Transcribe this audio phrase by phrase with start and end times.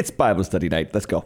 [0.00, 0.94] It's Bible study night.
[0.94, 1.22] Let's go.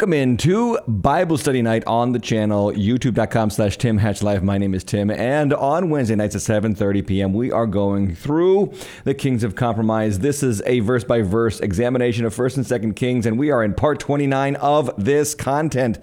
[0.00, 4.42] Welcome in to Bible Study Night on the channel, youtube.com slash Tim Hatch Live.
[4.42, 8.72] My name is Tim, and on Wednesday nights at 7.30 p.m., we are going through
[9.04, 10.20] the Kings of Compromise.
[10.20, 14.00] This is a verse-by-verse examination of 1st and 2nd Kings, and we are in part
[14.00, 15.98] 29 of this content.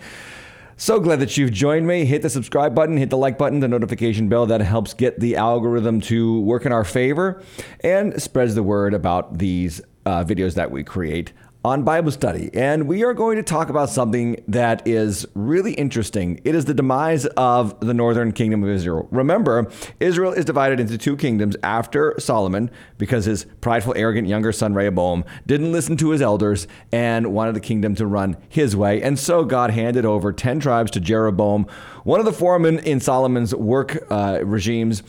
[0.75, 2.05] So glad that you've joined me.
[2.05, 4.45] Hit the subscribe button, hit the like button, the notification bell.
[4.45, 7.41] That helps get the algorithm to work in our favor
[7.80, 11.34] and spreads the word about these uh, videos that we create
[11.67, 12.49] on Bible study.
[12.53, 16.39] And we are going to talk about something that is really interesting.
[16.45, 19.09] It is the demise of the northern kingdom of Israel.
[19.12, 24.75] Remember, Israel is divided into two kingdoms after Solomon because his prideful, arrogant younger son
[24.75, 29.02] Rehoboam didn't listen to his elders and wanted the kingdom to run his way.
[29.02, 31.67] And so God handed over 10 tribes to Jeroboam,
[32.05, 35.03] one of the foremen in Solomon's work uh, regimes.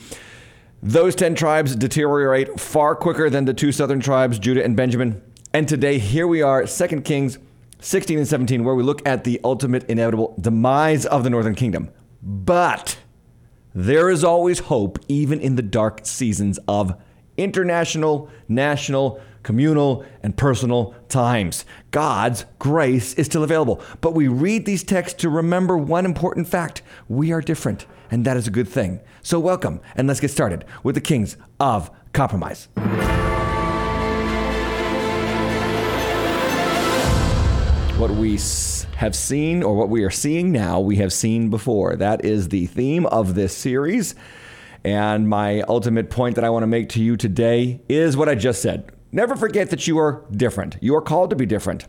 [0.83, 5.21] Those 10 tribes deteriorate far quicker than the two southern tribes, Judah and Benjamin.
[5.51, 7.39] And today, here we are, 2 Kings
[7.79, 11.89] 16 and 17, where we look at the ultimate inevitable demise of the northern kingdom.
[12.21, 12.99] But
[13.73, 16.93] there is always hope, even in the dark seasons of
[17.35, 21.65] international, national, communal, and personal times.
[21.89, 23.81] God's grace is still available.
[24.01, 28.37] But we read these texts to remember one important fact we are different, and that
[28.37, 28.99] is a good thing.
[29.23, 32.67] So, welcome, and let's get started with the Kings of Compromise.
[37.99, 38.39] What we
[38.95, 41.97] have seen or what we are seeing now, we have seen before.
[41.97, 44.15] That is the theme of this series.
[44.85, 48.35] And my ultimate point that I want to make to you today is what I
[48.35, 48.89] just said.
[49.11, 50.77] Never forget that you are different.
[50.79, 51.87] You are called to be different.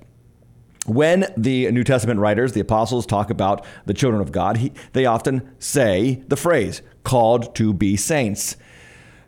[0.84, 5.06] When the New Testament writers, the apostles, talk about the children of God, he, they
[5.06, 8.56] often say the phrase, called to be saints.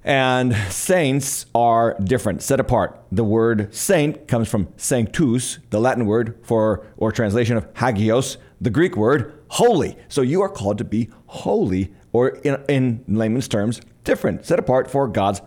[0.04, 3.00] And saints are different, set apart.
[3.12, 8.70] The word saint comes from sanctus, the Latin word for or translation of hagios, the
[8.70, 9.96] Greek word holy.
[10.08, 14.90] So you are called to be holy, or in, in layman's terms, different, set apart
[14.90, 15.40] for God's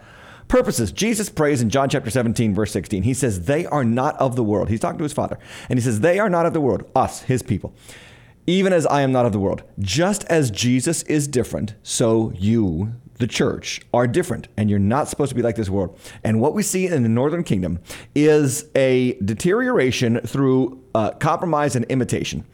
[0.47, 0.91] purposes.
[0.91, 3.03] Jesus prays in John chapter 17, verse 16.
[3.03, 4.69] He says, They are not of the world.
[4.69, 5.37] He's talking to his Father.
[5.69, 7.73] And he says, They are not of the world, us, his people
[8.47, 9.63] even as I am not of the world.
[9.79, 15.29] Just as Jesus is different, so you, the church are different and you're not supposed
[15.29, 15.97] to be like this world.
[16.23, 17.79] And what we see in the northern kingdom
[18.13, 22.45] is a deterioration through uh, compromise and imitation.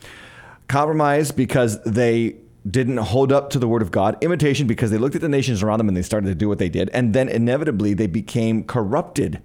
[0.67, 2.35] Compromise because they
[2.69, 5.63] didn't hold up to the word of God, imitation because they looked at the nations
[5.63, 6.89] around them and they started to do what they did.
[6.93, 9.41] And then inevitably they became corrupted.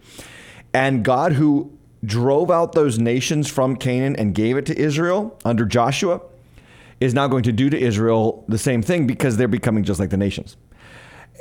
[0.74, 1.72] And God, who
[2.04, 6.20] drove out those nations from Canaan and gave it to Israel under Joshua,
[7.00, 10.10] is now going to do to Israel the same thing because they're becoming just like
[10.10, 10.56] the nations.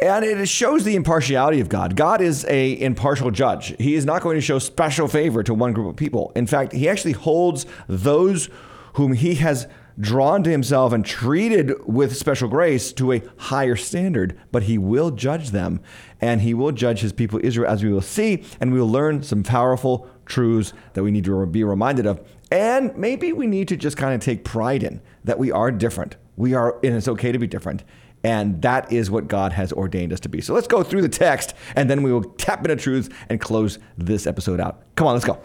[0.02, 1.96] And it shows the impartiality of God.
[1.96, 3.76] God is a impartial judge.
[3.80, 6.32] He is not going to show special favor to one group of people.
[6.36, 8.50] In fact, he actually holds those
[8.94, 9.68] whom he has
[10.00, 15.12] drawn to himself and treated with special grace to a higher standard, but he will
[15.12, 15.80] judge them
[16.20, 19.24] and he will judge his people Israel as we will see and we will learn
[19.24, 22.22] some powerful truths that we need to be reminded of.
[22.52, 26.18] And maybe we need to just kind of take pride in that we are different.
[26.36, 27.84] We are and it's okay to be different
[28.26, 30.42] and that is what God has ordained us to be.
[30.42, 33.78] So let's go through the text and then we will tap into truths and close
[34.00, 34.82] this episode out.
[34.96, 35.40] Come on, let's go.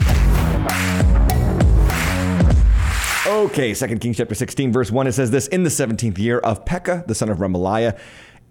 [3.27, 6.65] Okay, 2 Kings chapter 16, verse 1, it says this In the 17th year of
[6.65, 7.99] Pekah, the son of Remaliah,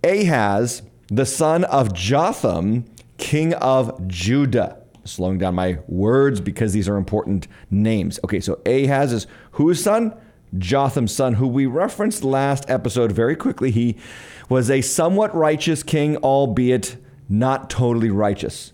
[0.03, 2.85] Ahaz, the son of Jotham,
[3.18, 4.84] king of Judah.
[5.06, 8.19] Slowing down my words because these are important names.
[8.23, 10.13] Okay, so Ahaz is whose son?
[10.58, 13.72] Jotham's son, who we referenced last episode very quickly.
[13.72, 13.98] He
[14.50, 16.98] was a somewhat righteous king, albeit
[17.28, 18.74] not totally righteous.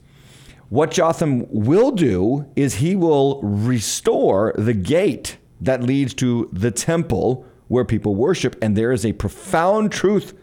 [0.69, 7.45] What Jotham will do is he will restore the gate that leads to the temple
[7.67, 8.55] where people worship.
[8.61, 10.33] And there is a profound truth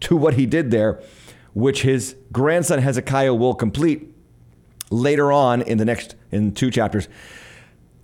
[0.00, 1.00] to what he did there,
[1.54, 4.08] which his grandson Hezekiah will complete
[4.90, 7.08] later on in the next in two chapters.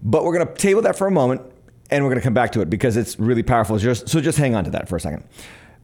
[0.03, 1.43] But we're going to table that for a moment
[1.91, 3.79] and we're going to come back to it because it's really powerful.
[3.79, 5.25] So just hang on to that for a second.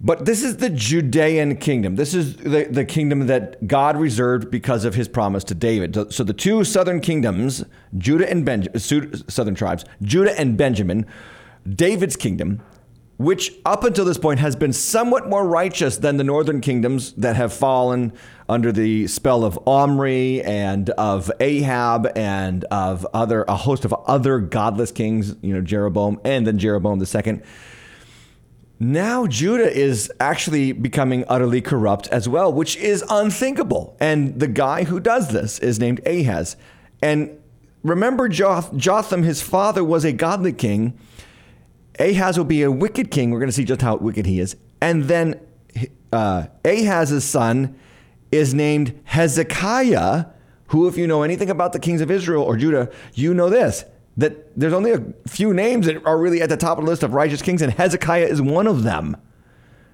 [0.01, 1.97] But this is the Judean kingdom.
[1.97, 6.13] This is the, the kingdom that God reserved because of his promise to David.
[6.13, 7.65] So the two southern kingdoms,
[7.97, 8.79] Judah and Benjamin,
[9.29, 11.07] southern tribes, Judah and Benjamin,
[11.67, 12.61] David's kingdom,
[13.17, 17.37] which up until this point has been somewhat more righteous than the northern kingdoms that
[17.37, 18.13] have fallen
[18.49, 24.41] under the spell of Omri and of Ahab and of other a host of other
[24.41, 27.43] godless kings, you know, Jeroboam and then Jeroboam the second.
[28.81, 33.97] Now Judah is actually becoming utterly corrupt as well, which is unthinkable.
[34.01, 36.57] And the guy who does this is named Ahaz.
[37.01, 37.39] And
[37.85, 40.99] remember Jotham, his father, was a godly king
[41.99, 43.31] Ahaz will be a wicked king.
[43.31, 44.57] We're going to see just how wicked he is.
[44.81, 45.41] And then
[46.13, 47.79] uh, Ahaz's son
[48.33, 50.27] is named Hezekiah,
[50.69, 53.85] who, if you know anything about the kings of Israel or Judah, you know this
[54.17, 57.03] that there's only a few names that are really at the top of the list
[57.03, 59.17] of righteous kings, and Hezekiah is one of them.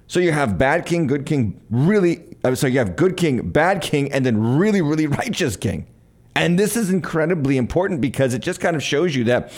[0.07, 2.35] So you have bad king, good king, really.
[2.43, 5.87] Uh, so you have good king, bad king, and then really, really righteous king.
[6.35, 9.51] And this is incredibly important because it just kind of shows you that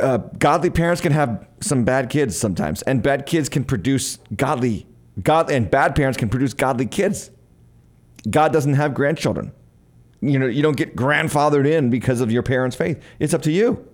[0.00, 4.86] uh, godly parents can have some bad kids sometimes, and bad kids can produce godly
[5.22, 7.30] God, and bad parents can produce godly kids.
[8.28, 9.52] God doesn't have grandchildren.
[10.20, 13.02] You know, you don't get grandfathered in because of your parents' faith.
[13.18, 13.86] It's up to you.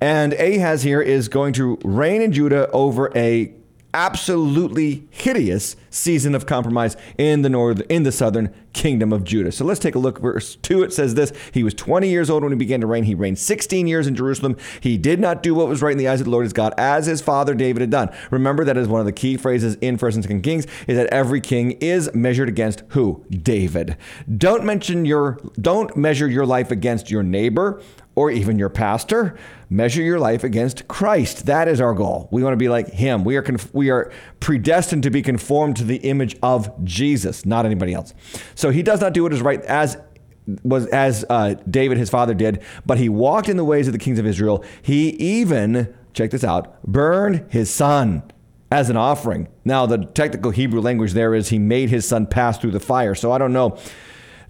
[0.00, 3.54] And Ahaz here is going to reign in Judah over a
[3.94, 9.52] absolutely hideous season of compromise in the north in the southern kingdom of Judah.
[9.52, 10.18] So let's take a look.
[10.20, 13.04] Verse 2 it says this, he was 20 years old when he began to reign.
[13.04, 14.56] He reigned 16 years in Jerusalem.
[14.80, 16.72] He did not do what was right in the eyes of the Lord his God
[16.78, 18.10] as his father David had done.
[18.30, 21.06] Remember that is one of the key phrases in 1st and 2nd Kings is that
[21.08, 23.24] every king is measured against who?
[23.30, 23.96] David.
[24.38, 27.80] Don't mention your don't measure your life against your neighbor
[28.14, 29.36] or even your pastor.
[29.70, 31.46] Measure your life against Christ.
[31.46, 32.28] That is our goal.
[32.30, 33.24] We want to be like him.
[33.24, 37.64] We are conf- we are predestined to be conformed to the image of Jesus, not
[37.64, 38.12] anybody else.
[38.54, 39.96] So he does not do what is right as
[40.64, 43.98] was as uh, David his father did, but he walked in the ways of the
[43.98, 44.64] kings of Israel.
[44.82, 48.22] He even check this out, burned his son
[48.70, 49.48] as an offering.
[49.64, 53.14] Now the technical Hebrew language there is he made his son pass through the fire.
[53.14, 53.78] So I don't know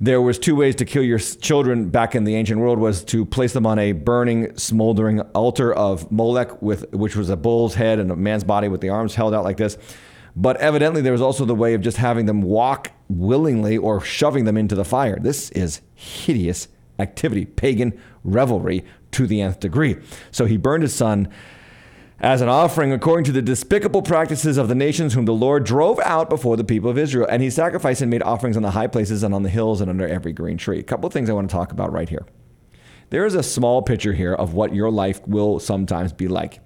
[0.02, 3.24] there was two ways to kill your children back in the ancient world was to
[3.24, 8.00] place them on a burning smoldering altar of molech with which was a bull's head
[8.00, 9.78] and a man's body with the arms held out like this.
[10.34, 14.44] But evidently there was also the way of just having them walk willingly or shoving
[14.44, 15.20] them into the fire.
[15.20, 16.66] This is hideous
[16.98, 19.98] activity pagan revelry to the nth degree.
[20.32, 21.28] So he burned his son
[22.22, 25.98] as an offering according to the despicable practices of the nations whom the Lord drove
[26.00, 27.26] out before the people of Israel.
[27.28, 29.90] And he sacrificed and made offerings on the high places and on the hills and
[29.90, 30.78] under every green tree.
[30.78, 32.24] A couple of things I want to talk about right here.
[33.10, 36.60] There is a small picture here of what your life will sometimes be like.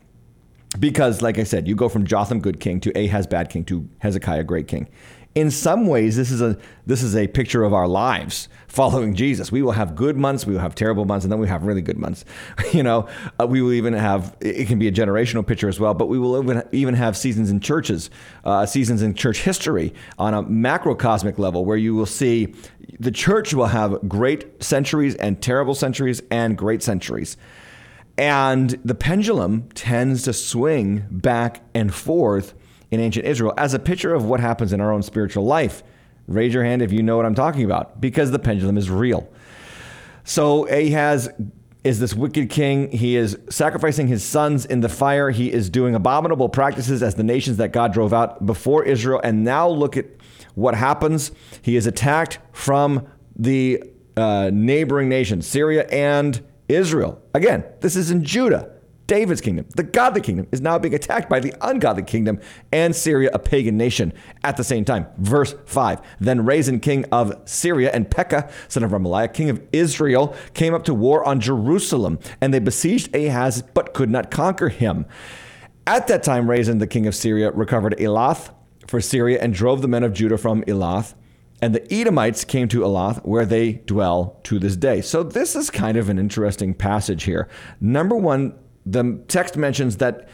[0.79, 3.89] Because, like I said, you go from Jotham, good king, to Ahaz, bad king, to
[4.01, 4.89] Hezekiah, great king
[5.37, 6.57] in some ways, this is a
[6.87, 9.53] this is a picture of our lives following Jesus.
[9.53, 11.83] We will have good months, we will have terrible months, and then we have really
[11.83, 12.25] good months.
[12.73, 13.07] you know,
[13.39, 16.19] uh, we will even have it can be a generational picture as well, but we
[16.19, 18.09] will even even have seasons in churches,
[18.45, 22.55] uh, seasons in church history on a macrocosmic level, where you will see
[22.99, 27.37] the church will have great centuries and terrible centuries and great centuries.
[28.17, 32.55] And the pendulum tends to swing back and forth
[32.91, 35.83] in ancient Israel as a picture of what happens in our own spiritual life.
[36.29, 39.29] Raise your hand if you know what I'm talking about, because the pendulum is real.
[40.25, 41.29] So Ahaz
[41.85, 42.91] is this wicked king.
[42.91, 45.31] He is sacrificing his sons in the fire.
[45.31, 49.21] He is doing abominable practices as the nations that God drove out before Israel.
[49.23, 50.07] And now look at
[50.57, 51.31] what happens.
[51.63, 53.07] He is attacked from
[53.37, 53.85] the
[54.17, 57.23] uh, neighboring nations, Syria and Israel.
[57.35, 58.73] Again, this is in Judah.
[59.07, 62.41] David's kingdom, the godly kingdom, is now being attacked by the ungodly kingdom
[62.73, 65.07] and Syria, a pagan nation, at the same time.
[65.19, 70.35] Verse 5 Then Rezin, king of Syria, and Pekah, son of Remaliah, king of Israel,
[70.55, 75.07] came up to war on Jerusalem, and they besieged Ahaz, but could not conquer him.
[75.87, 78.51] At that time, Rezin, the king of Syria, recovered Elath
[78.89, 81.15] for Syria and drove the men of Judah from Elath.
[81.63, 85.01] And the Edomites came to Elath, where they dwell to this day.
[85.01, 87.49] So, this is kind of an interesting passage here.
[87.81, 88.55] Number one,
[88.87, 90.29] the text mentions that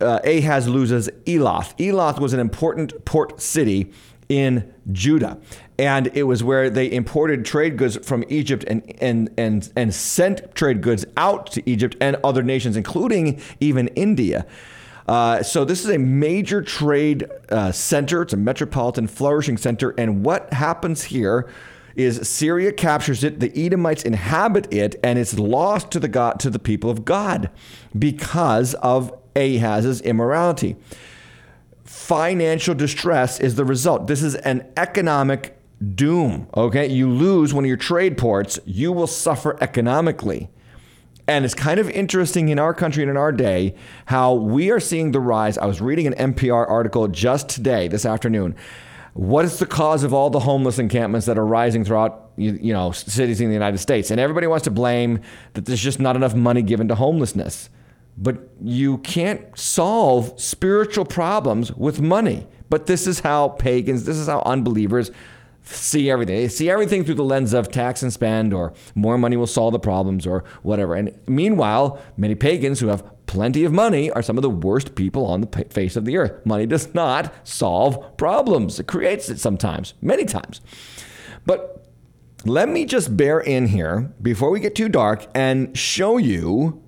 [0.00, 1.76] uh, Ahaz loses Elath.
[1.78, 3.92] Elath was an important port city
[4.28, 5.38] in Judah.
[5.78, 10.54] And it was where they imported trade goods from Egypt and, and, and, and sent
[10.54, 14.46] trade goods out to Egypt and other nations, including even India.
[15.06, 18.22] Uh, so this is a major trade uh, center.
[18.22, 19.94] It's a metropolitan flourishing center.
[19.98, 21.48] And what happens here
[21.96, 26.50] is Syria captures it, the Edomites inhabit it, and it's lost to the God to
[26.50, 27.50] the people of God
[27.96, 30.76] because of Ahaz's immorality.
[31.84, 34.06] Financial distress is the result.
[34.06, 35.58] This is an economic
[35.94, 36.48] doom.
[36.56, 40.48] Okay, you lose one of your trade ports, you will suffer economically.
[41.26, 43.74] And it's kind of interesting in our country and in our day
[44.06, 45.56] how we are seeing the rise.
[45.56, 48.54] I was reading an NPR article just today, this afternoon.
[49.14, 52.72] What is the cause of all the homeless encampments that are rising throughout you, you
[52.72, 54.10] know cities in the United States?
[54.10, 55.20] And everybody wants to blame
[55.54, 57.70] that there's just not enough money given to homelessness.
[58.16, 62.46] But you can't solve spiritual problems with money.
[62.70, 65.12] But this is how pagans, this is how unbelievers
[65.62, 66.36] see everything.
[66.36, 69.72] They see everything through the lens of tax and spend or more money will solve
[69.72, 70.94] the problems or whatever.
[70.94, 75.26] And meanwhile, many pagans who have plenty of money are some of the worst people
[75.26, 76.44] on the face of the earth.
[76.44, 78.78] Money does not solve problems.
[78.78, 80.60] It creates it sometimes, many times.
[81.46, 81.86] But
[82.44, 86.82] let me just bear in here before we get too dark and show you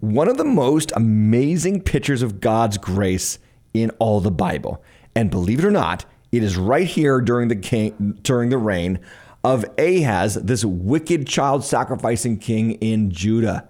[0.00, 3.38] one of the most amazing pictures of God's grace
[3.72, 4.82] in all the Bible.
[5.14, 8.98] And believe it or not, it is right here during the king during the reign
[9.44, 13.68] of Ahaz, this wicked child sacrificing king in Judah.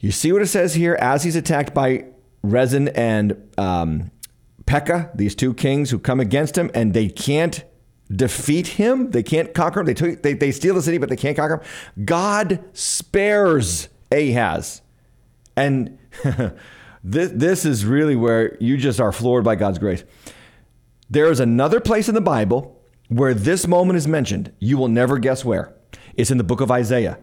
[0.00, 2.06] You see what it says here as he's attacked by
[2.42, 4.10] Rezin and um,
[4.66, 7.64] Pekah, these two kings who come against him, and they can't
[8.10, 9.10] defeat him.
[9.10, 9.86] They can't conquer him.
[9.86, 12.04] They, took, they, they steal the city, but they can't conquer him.
[12.06, 14.80] God spares Ahaz.
[15.54, 15.98] And
[17.04, 20.02] this, this is really where you just are floored by God's grace.
[21.10, 24.52] There is another place in the Bible where this moment is mentioned.
[24.60, 25.74] You will never guess where.
[26.14, 27.18] It's in the book of Isaiah.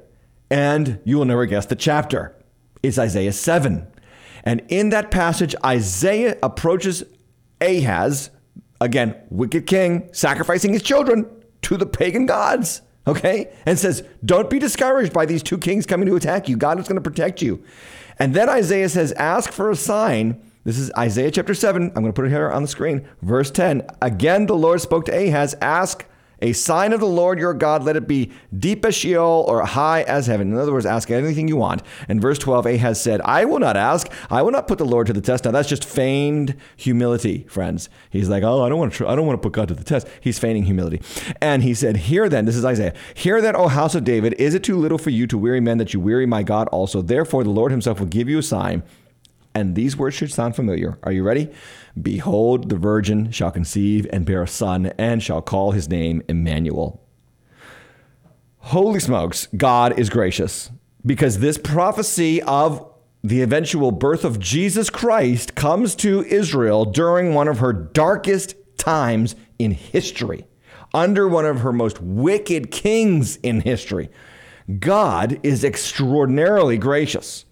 [0.51, 2.36] And you will never guess the chapter.
[2.83, 3.87] It's Isaiah 7.
[4.43, 7.03] And in that passage, Isaiah approaches
[7.59, 8.29] Ahaz,
[8.79, 11.25] again, wicked king, sacrificing his children
[11.63, 13.51] to the pagan gods, okay?
[13.65, 16.55] And says, Don't be discouraged by these two kings coming to attack you.
[16.55, 17.63] God is going to protect you.
[18.19, 21.81] And then Isaiah says, Ask for a sign this is Isaiah chapter 7.
[21.81, 23.07] I'm going to put it here on the screen.
[23.21, 23.87] Verse 10.
[24.01, 26.03] Again, the Lord spoke to Ahaz Ask
[26.41, 30.03] a sign of the Lord your God, let it be deep as Sheol or high
[30.03, 30.51] as heaven.
[30.51, 31.81] In other words, ask anything you want.
[32.07, 34.11] And verse 12, Ahaz said, I will not ask.
[34.29, 35.45] I will not put the Lord to the test.
[35.45, 37.89] Now that's just feigned humility, friends.
[38.09, 39.83] He's like, oh, I don't want to, I don't want to put God to the
[39.83, 40.07] test.
[40.21, 41.01] He's feigning humility.
[41.41, 44.53] And he said, Hear then, this is Isaiah, hear then, O house of David, is
[44.53, 47.01] it too little for you to weary men that you weary my God also?
[47.01, 48.83] Therefore, the Lord himself will give you a sign
[49.57, 50.99] and these words should sound familiar.
[51.01, 51.49] Are you ready?
[51.99, 57.01] Behold, the virgin shall conceive and bear a son, and shall call his name Emmanuel.
[58.59, 60.69] Holy smokes, God is gracious
[61.03, 62.87] because this prophecy of
[63.23, 69.35] the eventual birth of Jesus Christ comes to Israel during one of her darkest times
[69.57, 70.45] in history,
[70.93, 74.09] under one of her most wicked kings in history.
[74.79, 77.45] God is extraordinarily gracious.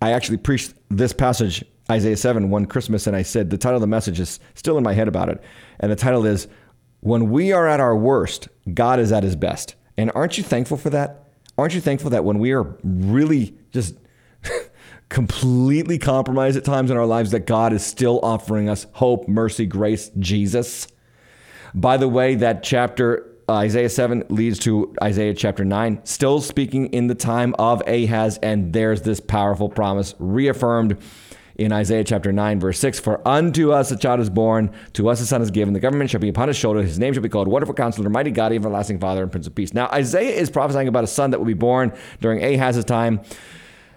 [0.00, 3.80] I actually preached this passage, Isaiah 7, one Christmas, and I said the title of
[3.80, 5.42] the message is still in my head about it.
[5.80, 6.48] And the title is
[7.00, 9.74] When We Are at Our Worst, God is at His Best.
[9.96, 11.24] And aren't you thankful for that?
[11.56, 13.96] Aren't you thankful that when we are really just
[15.08, 19.66] completely compromised at times in our lives, that God is still offering us hope, mercy,
[19.66, 20.86] grace, Jesus?
[21.74, 26.86] By the way, that chapter uh, Isaiah 7 leads to Isaiah chapter 9, still speaking
[26.92, 28.38] in the time of Ahaz.
[28.42, 30.98] And there's this powerful promise reaffirmed
[31.56, 35.20] in Isaiah chapter 9, verse 6 For unto us a child is born, to us
[35.20, 37.28] a son is given, the government shall be upon his shoulder, his name shall be
[37.28, 39.74] called Wonderful Counselor, Mighty God, Everlasting Father, and Prince of Peace.
[39.74, 43.20] Now, Isaiah is prophesying about a son that will be born during Ahaz's time.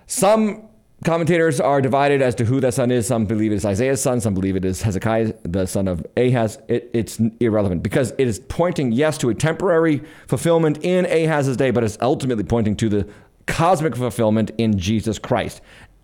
[0.07, 0.69] Some
[1.03, 3.07] Commentators are divided as to who that son is.
[3.07, 4.21] Some believe it is Isaiah's son.
[4.21, 6.59] Some believe it is Hezekiah, the son of Ahaz.
[6.67, 11.71] It, it's irrelevant because it is pointing, yes, to a temporary fulfillment in Ahaz's day,
[11.71, 13.09] but it's ultimately pointing to the
[13.47, 15.61] cosmic fulfillment in Jesus Christ.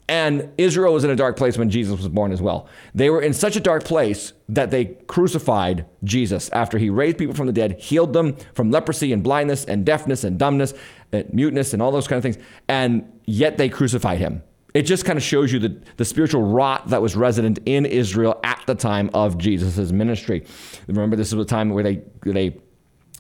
[0.10, 2.68] And Israel was in a dark place when Jesus was born as well.
[2.96, 7.36] They were in such a dark place that they crucified Jesus after he raised people
[7.36, 10.74] from the dead, healed them from leprosy and blindness and deafness and dumbness
[11.12, 12.44] and muteness and all those kind of things.
[12.68, 14.42] And yet they crucified him.
[14.78, 18.40] It just kind of shows you the, the spiritual rot that was resident in Israel
[18.44, 20.46] at the time of Jesus' ministry.
[20.86, 22.56] Remember, this is the time where they, they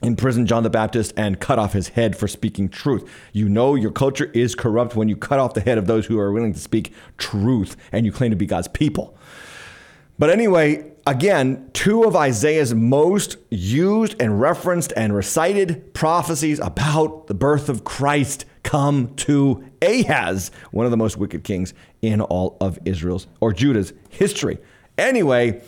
[0.03, 3.09] imprisoned John the Baptist and cut off his head for speaking truth.
[3.33, 6.19] You know your culture is corrupt when you cut off the head of those who
[6.19, 9.17] are willing to speak truth and you claim to be God's people.
[10.19, 17.35] But anyway, again, two of Isaiah's most used and referenced and recited prophecies about the
[17.35, 22.79] birth of Christ come to Ahaz, one of the most wicked kings in all of
[22.83, 24.57] Israel's or Judah's history.
[24.97, 25.61] Anyway,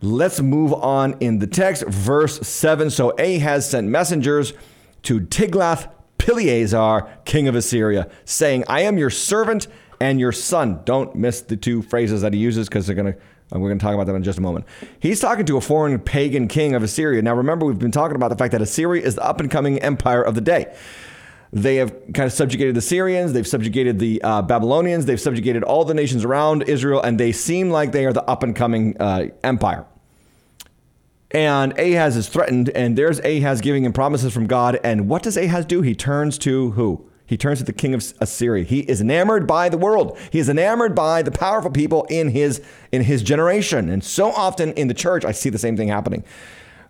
[0.00, 1.84] let's move on in the text.
[1.86, 4.54] Verse 7 So Ahaz sent messengers
[5.02, 9.66] to Tiglath Pileser, king of Assyria, saying, I am your servant
[10.00, 10.80] and your son.
[10.84, 13.18] Don't miss the two phrases that he uses because they're going to
[13.52, 14.64] we're going to talk about that in just a moment.
[15.00, 17.20] He's talking to a foreign pagan king of Assyria.
[17.22, 19.78] Now, remember, we've been talking about the fact that Assyria is the up and coming
[19.80, 20.72] empire of the day.
[21.52, 25.84] They have kind of subjugated the Syrians, they've subjugated the uh, Babylonians, they've subjugated all
[25.84, 29.26] the nations around Israel, and they seem like they are the up and coming uh,
[29.42, 29.84] empire.
[31.32, 34.78] And Ahaz is threatened, and there's Ahaz giving him promises from God.
[34.84, 35.82] And what does Ahaz do?
[35.82, 37.09] He turns to who?
[37.30, 38.64] He turns to the king of Assyria.
[38.64, 40.18] He is enamored by the world.
[40.32, 42.60] He is enamored by the powerful people in his
[42.90, 43.88] in his generation.
[43.88, 46.24] And so often in the church, I see the same thing happening.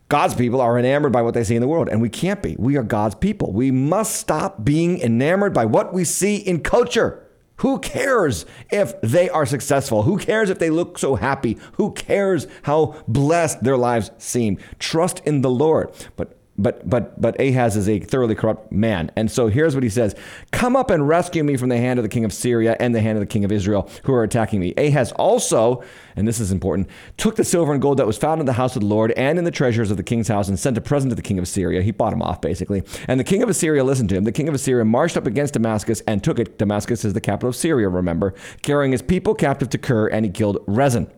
[0.08, 2.56] God's people are enamored by what they see in the world, and we can't be.
[2.58, 3.52] We are God's people.
[3.52, 7.22] We must stop being enamored by what we see in culture.
[7.56, 10.04] Who cares if they are successful?
[10.04, 11.58] Who cares if they look so happy?
[11.72, 14.56] Who cares how blessed their lives seem?
[14.78, 15.90] Trust in the Lord.
[16.16, 19.10] But but but but Ahaz is a thoroughly corrupt man.
[19.16, 20.14] And so here's what he says:
[20.52, 23.00] Come up and rescue me from the hand of the king of Syria and the
[23.00, 24.74] hand of the king of Israel who are attacking me.
[24.76, 25.82] Ahaz also,
[26.16, 28.76] and this is important, took the silver and gold that was found in the house
[28.76, 31.10] of the Lord and in the treasures of the king's house and sent a present
[31.10, 31.82] to the king of Syria.
[31.82, 32.82] He bought him off basically.
[33.08, 34.24] And the king of Assyria listened to him.
[34.24, 36.58] The king of Assyria marched up against Damascus and took it.
[36.58, 40.30] Damascus is the capital of Syria, remember, carrying his people captive to Kir, and he
[40.30, 41.10] killed Rezin.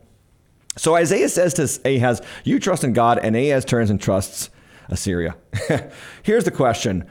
[0.77, 4.49] So Isaiah says to Ahaz, You trust in God, and Ahaz turns and trusts
[4.93, 5.37] Assyria.
[6.23, 7.07] Here's the question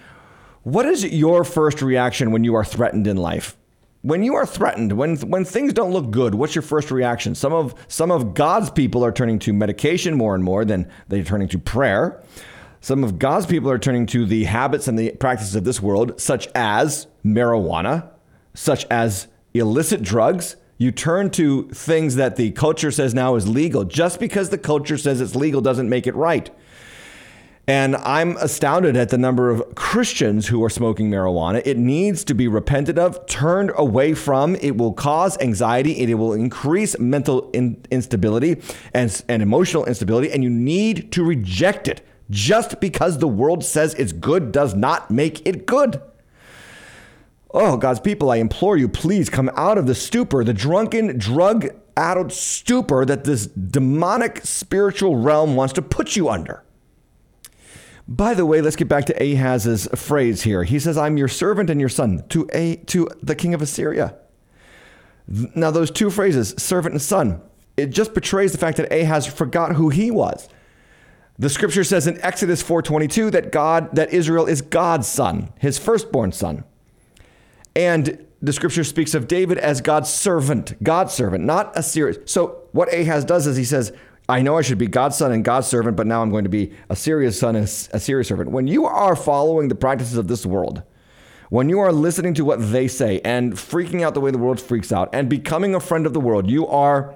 [0.64, 3.58] What is your first reaction when you are threatened in life?
[4.04, 7.36] When you are threatened, when when things don't look good, what's your first reaction?
[7.36, 11.24] Some of some of God's people are turning to medication more and more than they're
[11.24, 12.24] turning to prayer.
[12.84, 16.20] Some of God's people are turning to the habits and the practices of this world,
[16.20, 18.10] such as marijuana,
[18.56, 20.56] such as illicit drugs.
[20.80, 23.84] You turn to things that the culture says now is legal.
[23.84, 26.50] Just because the culture says it's legal doesn't make it right.
[27.68, 31.62] And I'm astounded at the number of Christians who are smoking marijuana.
[31.64, 34.56] It needs to be repented of, turned away from.
[34.56, 35.98] It will cause anxiety.
[36.00, 38.62] It will increase mental in- instability
[38.94, 40.32] and, and emotional instability.
[40.32, 42.06] And you need to reject it.
[42.30, 46.02] Just because the world says it's good does not make it good.
[47.54, 51.68] Oh, God's people, I implore you, please come out of the stupor, the drunken, drug
[51.98, 56.64] addled stupor that this demonic spiritual realm wants to put you under.
[58.08, 60.64] By the way, let's get back to Ahaz's phrase here.
[60.64, 64.16] He says, "I'm your servant and your son to a to the king of Assyria."
[65.56, 67.42] Now, those two phrases, servant and son,
[67.78, 70.50] it just betrays the fact that Ahaz forgot who he was.
[71.40, 76.32] The scripture says in Exodus 4:22 that God that Israel is God's son, his firstborn
[76.32, 76.66] son.
[77.76, 82.16] And the scripture speaks of David as God's servant, God's servant, not a Assyria.
[82.26, 83.94] So what Ahaz does is he says,
[84.32, 86.50] I know I should be God's son and God's servant, but now I'm going to
[86.50, 88.52] be Assyria's son and Assyria's servant.
[88.52, 90.84] When you are following the practices of this world,
[91.50, 94.62] when you are listening to what they say and freaking out the way the world
[94.62, 97.14] freaks out and becoming a friend of the world, you are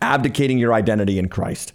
[0.00, 1.74] abdicating your identity in Christ.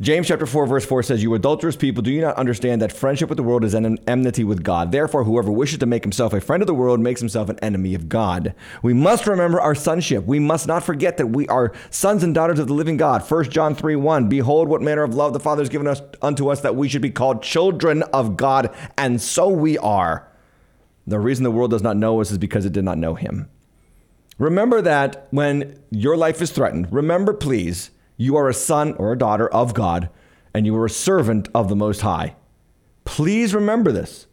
[0.00, 3.28] James chapter 4 verse 4 says, "You adulterous people, do you not understand that friendship
[3.28, 4.90] with the world is an enmity with God?
[4.90, 7.94] Therefore, whoever wishes to make himself a friend of the world makes himself an enemy
[7.94, 10.26] of God." We must remember our sonship.
[10.26, 13.22] We must not forget that we are sons and daughters of the living God.
[13.22, 16.48] 1 John 3 1, Behold, what manner of love the Father has given us unto
[16.48, 20.26] us that we should be called children of God, and so we are.
[21.06, 23.48] The reason the world does not know us is because it did not know him.
[24.38, 29.18] Remember that when your life is threatened, remember, please, you are a son or a
[29.18, 30.08] daughter of God,
[30.52, 32.36] and you are a servant of the Most High.
[33.04, 34.26] Please remember this,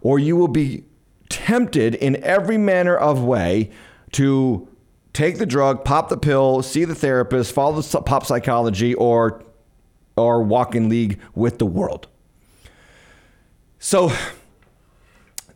[0.00, 0.84] or you will be
[1.28, 3.70] tempted in every manner of way
[4.12, 4.68] to
[5.12, 9.42] take the drug, pop the pill, see the therapist, follow the pop psychology, or
[10.16, 12.06] or walk in league with the world.
[13.78, 14.12] So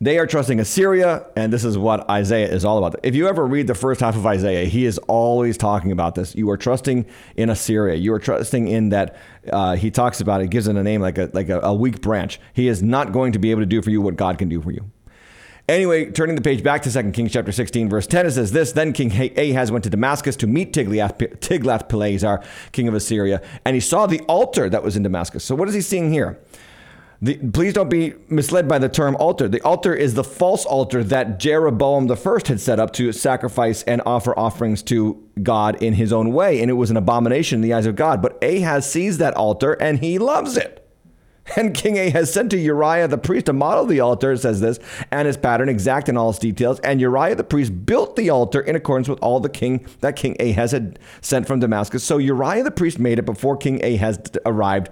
[0.01, 2.99] they are trusting Assyria, and this is what Isaiah is all about.
[3.03, 6.35] If you ever read the first half of Isaiah, he is always talking about this.
[6.35, 7.95] You are trusting in Assyria.
[7.95, 9.17] You are trusting in that.
[9.51, 12.01] Uh, he talks about it, gives it a name like a like a, a weak
[12.01, 12.39] branch.
[12.53, 14.61] He is not going to be able to do for you what God can do
[14.61, 14.89] for you.
[15.67, 18.71] Anyway, turning the page back to 2 Kings chapter 16, verse 10, it says this
[18.71, 24.07] Then King Ahaz went to Damascus to meet Tiglath-Pileser, king of Assyria, and he saw
[24.07, 25.43] the altar that was in Damascus.
[25.43, 26.39] So what is he seeing here?
[27.21, 29.49] The, please don't be misled by the term altar.
[29.49, 32.15] The altar is the false altar that Jeroboam I
[32.47, 36.69] had set up to sacrifice and offer offerings to God in his own way, and
[36.69, 38.21] it was an abomination in the eyes of God.
[38.21, 40.79] But Ahaz sees that altar and he loves it.
[41.55, 44.79] And King Ahaz sent to Uriah the priest to model the altar, it says this,
[45.11, 46.79] and his pattern exact in all its details.
[46.81, 50.37] And Uriah the priest built the altar in accordance with all the king that King
[50.39, 52.03] Ahaz had sent from Damascus.
[52.03, 54.89] So Uriah the priest made it before King Ahaz arrived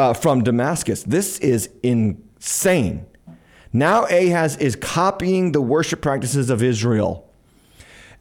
[0.00, 1.02] uh, from Damascus.
[1.02, 3.06] This is insane.
[3.72, 7.30] Now Ahaz is copying the worship practices of Israel.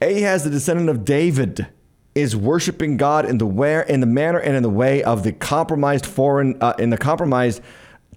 [0.02, 1.68] Ahaz, the descendant of David,
[2.14, 5.32] is worshiping God in the where in the manner and in the way of the
[5.32, 7.62] compromised foreign uh, in the compromised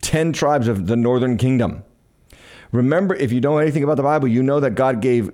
[0.01, 1.85] ten tribes of the northern kingdom.
[2.73, 5.31] Remember, if you don't know anything about the Bible, you know that God gave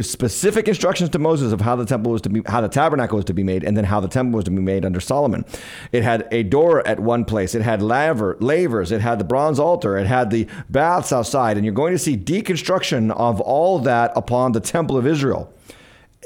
[0.00, 3.26] specific instructions to Moses of how the temple was to be, how the tabernacle was
[3.26, 5.44] to be made, and then how the temple was to be made under Solomon.
[5.92, 7.54] It had a door at one place.
[7.54, 8.90] It had laver, lavers.
[8.90, 9.98] It had the bronze altar.
[9.98, 14.52] It had the baths outside, and you're going to see deconstruction of all that upon
[14.52, 15.52] the temple of Israel.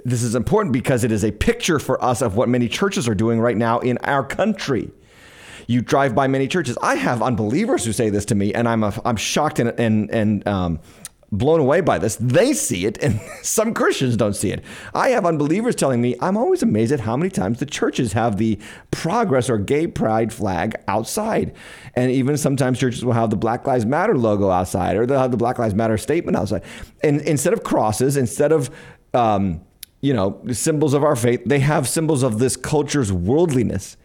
[0.05, 3.17] This is important because it is a picture for us of what many churches are
[3.17, 4.93] doing right now in our country
[5.67, 6.77] you drive by many churches.
[6.83, 10.11] I have unbelievers who say this to me, and I'm a, I'm shocked and and
[10.11, 10.81] and um,
[11.33, 12.17] blown away by this.
[12.17, 14.63] They see it, and some Christians don't see it.
[14.95, 18.37] I have unbelievers telling me, I'm always amazed at how many times the churches have
[18.37, 18.59] the
[18.91, 21.55] progress or gay pride flag outside.
[21.95, 25.31] And even sometimes churches will have the Black Lives Matter logo outside, or they'll have
[25.31, 26.63] the Black Lives Matter statement outside.
[27.03, 28.71] And instead of crosses, instead of
[29.15, 29.63] um,
[30.03, 33.97] you know, symbols of our faith, they have symbols of this culture's worldliness.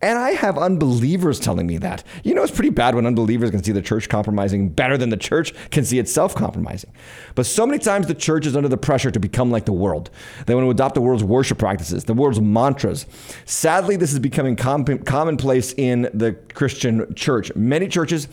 [0.00, 2.04] And I have unbelievers telling me that.
[2.22, 5.16] You know, it's pretty bad when unbelievers can see the church compromising better than the
[5.16, 6.92] church can see itself compromising.
[7.34, 10.10] But so many times the church is under the pressure to become like the world.
[10.46, 13.06] They want to adopt the world's worship practices, the world's mantras.
[13.44, 17.54] Sadly, this is becoming com- commonplace in the Christian church.
[17.56, 18.28] Many churches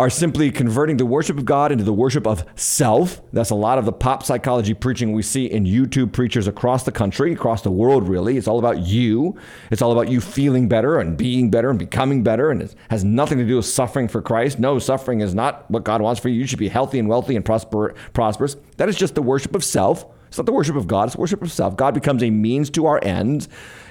[0.00, 3.20] are simply converting the worship of God into the worship of self.
[3.34, 6.90] That's a lot of the pop psychology preaching we see in YouTube preachers across the
[6.90, 8.38] country, across the world, really.
[8.38, 9.36] It's all about you.
[9.70, 12.50] It's all about you feeling better and being better and becoming better.
[12.50, 14.58] And it has nothing to do with suffering for Christ.
[14.58, 16.40] No, suffering is not what God wants for you.
[16.40, 18.56] You should be healthy and wealthy and prosper, prosperous.
[18.78, 20.06] That is just the worship of self.
[20.28, 21.76] It's not the worship of God, it's worship of self.
[21.76, 23.48] God becomes a means to our ends.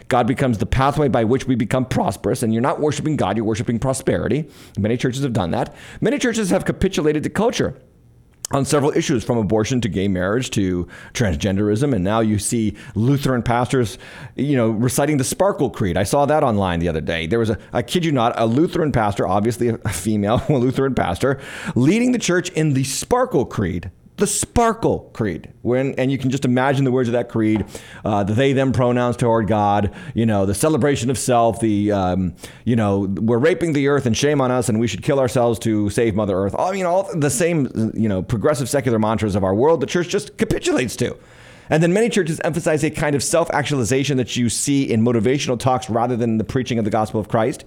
[0.09, 3.45] God becomes the pathway by which we become prosperous, and you're not worshiping God, you're
[3.45, 4.49] worshiping prosperity.
[4.77, 5.73] Many churches have done that.
[6.01, 7.79] Many churches have capitulated to culture
[8.51, 13.43] on several issues from abortion to gay marriage to transgenderism and now you see lutheran
[13.43, 13.99] pastors
[14.35, 17.51] you know reciting the sparkle creed i saw that online the other day there was
[17.51, 21.39] a i kid you not a lutheran pastor obviously a female lutheran pastor
[21.75, 25.51] leading the church in the sparkle creed the Sparkle Creed.
[25.61, 27.65] When and you can just imagine the words of that creed,
[28.05, 29.93] uh, the they them pronouns toward God.
[30.13, 31.59] You know, the celebration of self.
[31.59, 35.03] The um, you know, we're raping the earth and shame on us, and we should
[35.03, 36.55] kill ourselves to save Mother Earth.
[36.57, 39.81] I mean, all the same you know progressive secular mantras of our world.
[39.81, 41.17] The church just capitulates to.
[41.69, 45.59] And then many churches emphasize a kind of self actualization that you see in motivational
[45.59, 47.63] talks rather than the preaching of the gospel of Christ.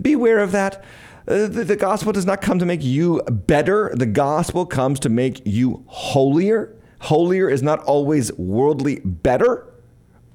[0.00, 0.84] Beware of that.
[1.28, 3.92] Uh, the, the gospel does not come to make you better.
[3.94, 6.76] The gospel comes to make you holier.
[7.00, 9.66] Holier is not always worldly better.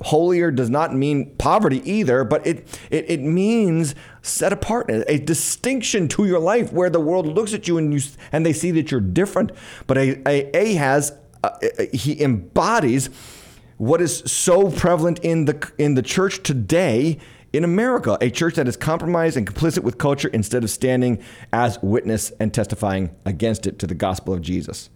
[0.02, 6.08] Holier does not mean poverty either, but it, it, it means set apart, a distinction
[6.10, 8.92] to your life where the world looks at you and you and they see that
[8.92, 9.52] you're different.
[9.88, 11.52] But a, a, has uh,
[11.94, 13.10] he embodies
[13.78, 17.20] what is so prevalent in the in the church today
[17.56, 21.82] in America, a church that is compromised and complicit with culture instead of standing as
[21.82, 24.90] witness and testifying against it to the gospel of Jesus.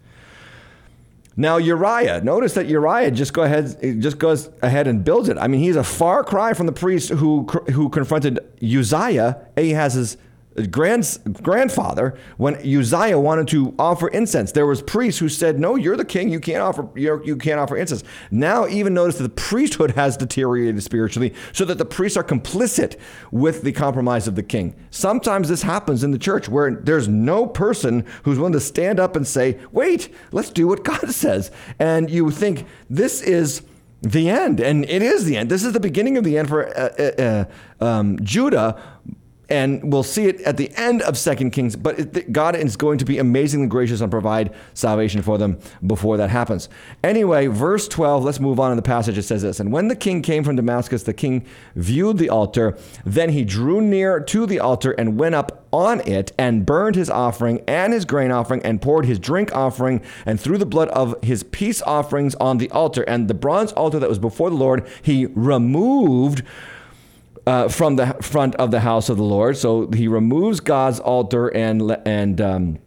[1.36, 5.38] Now Uriah, notice that Uriah just go ahead, just goes ahead and builds it.
[5.38, 10.16] I mean, he's a far cry from the priest who who confronted Uzziah, Ahaz's
[10.70, 14.52] grand, grandfather when Uzziah wanted to offer incense.
[14.52, 16.28] There was priests who said, "No, you're the king.
[16.28, 20.16] You can't offer you can not offer incense." Now, even notice that the priesthood has
[20.16, 22.96] deteriorated spiritually, so that the priests are complicit
[23.30, 24.74] with the compromise of the king.
[24.90, 29.16] Sometimes this happens in the church where there's no person who's willing to stand up
[29.16, 33.62] and say, "Wait, let's do what God says," and you think this is
[34.02, 35.50] the end, and it is the end.
[35.50, 37.44] This is the beginning of the end for uh, uh, uh
[37.84, 38.80] um, Judah
[39.50, 41.76] and we'll see it at the end of Second Kings.
[41.76, 46.16] But it, God is going to be amazingly gracious and provide salvation for them before
[46.18, 46.68] that happens.
[47.02, 49.18] Anyway, verse 12, let's move on in the passage.
[49.18, 52.78] It says this And when the king came from Damascus, the king viewed the altar.
[53.04, 57.10] Then he drew near to the altar and went up on it and burned his
[57.10, 61.14] offering and his grain offering and poured his drink offering and threw the blood of
[61.22, 63.02] his peace offerings on the altar.
[63.02, 66.42] And the bronze altar that was before the Lord, he removed
[67.46, 69.56] uh, from the front of the house of the Lord.
[69.56, 72.78] So he removes God's altar and and um,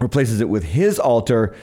[0.00, 1.54] replaces it with His altar.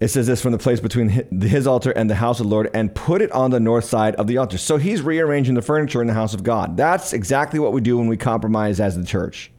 [0.00, 2.68] It says this from the place between his altar and the house of the Lord,
[2.74, 4.58] and put it on the north side of the altar.
[4.58, 6.76] So he's rearranging the furniture in the house of God.
[6.76, 9.52] That's exactly what we do when we compromise as the church.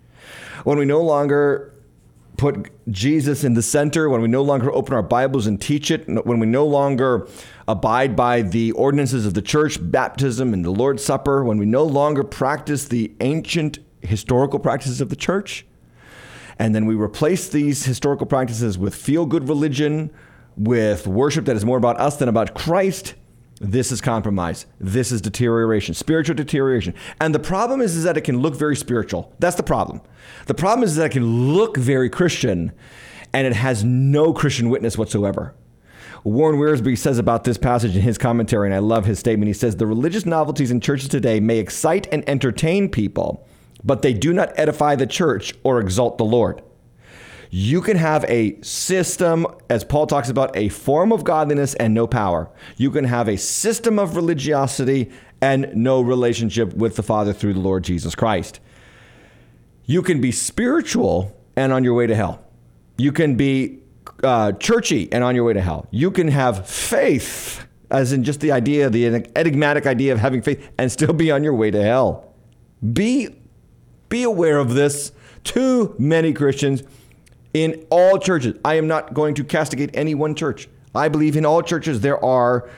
[0.63, 1.73] When we no longer
[2.37, 6.07] put Jesus in the center, when we no longer open our Bibles and teach it,
[6.25, 7.27] when we no longer
[7.67, 11.83] abide by the ordinances of the church, baptism and the Lord's Supper, when we no
[11.83, 15.65] longer practice the ancient historical practices of the church,
[16.59, 20.11] and then we replace these historical practices with feel good religion,
[20.55, 23.15] with worship that is more about us than about Christ,
[23.61, 24.65] this is compromise.
[24.79, 26.93] This is deterioration, spiritual deterioration.
[27.21, 29.33] And the problem is, is that it can look very spiritual.
[29.39, 30.01] That's the problem.
[30.47, 32.73] The problem is that it can look very Christian
[33.33, 35.55] and it has no Christian witness whatsoever.
[36.25, 39.47] Warren Wiersbe says about this passage in his commentary, and I love his statement.
[39.47, 43.47] He says, The religious novelties in churches today may excite and entertain people,
[43.83, 46.63] but they do not edify the church or exalt the Lord.
[47.51, 52.07] You can have a system, as Paul talks about, a form of godliness and no
[52.07, 52.49] power.
[52.75, 55.11] You can have a system of religiosity
[55.41, 58.59] and no relationship with the Father through the Lord Jesus Christ.
[59.85, 62.43] You can be spiritual and on your way to hell.
[62.97, 63.83] You can be
[64.23, 65.87] uh, churchy and on your way to hell.
[65.91, 70.69] You can have faith, as in just the idea, the enigmatic idea of having faith,
[70.77, 72.33] and still be on your way to hell.
[72.93, 73.35] Be,
[74.09, 75.11] be aware of this.
[75.43, 76.83] Too many Christians
[77.53, 78.55] in all churches.
[78.65, 80.67] I am not going to castigate any one church.
[80.93, 82.69] I believe in all churches there are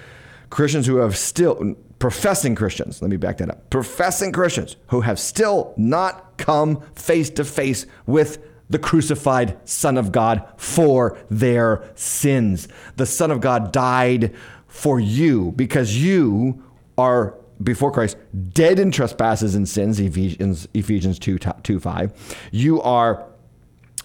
[0.50, 5.20] Christians who have still, professing Christians, let me back that up, professing Christians who have
[5.20, 12.68] still not come face to face with the crucified Son of God for their sins.
[12.96, 14.34] The Son of God died
[14.68, 16.64] for you because you
[16.98, 18.18] are before Christ
[18.54, 23.28] dead in trespasses and sins Ephesians Ephesians 2, 2 5 you are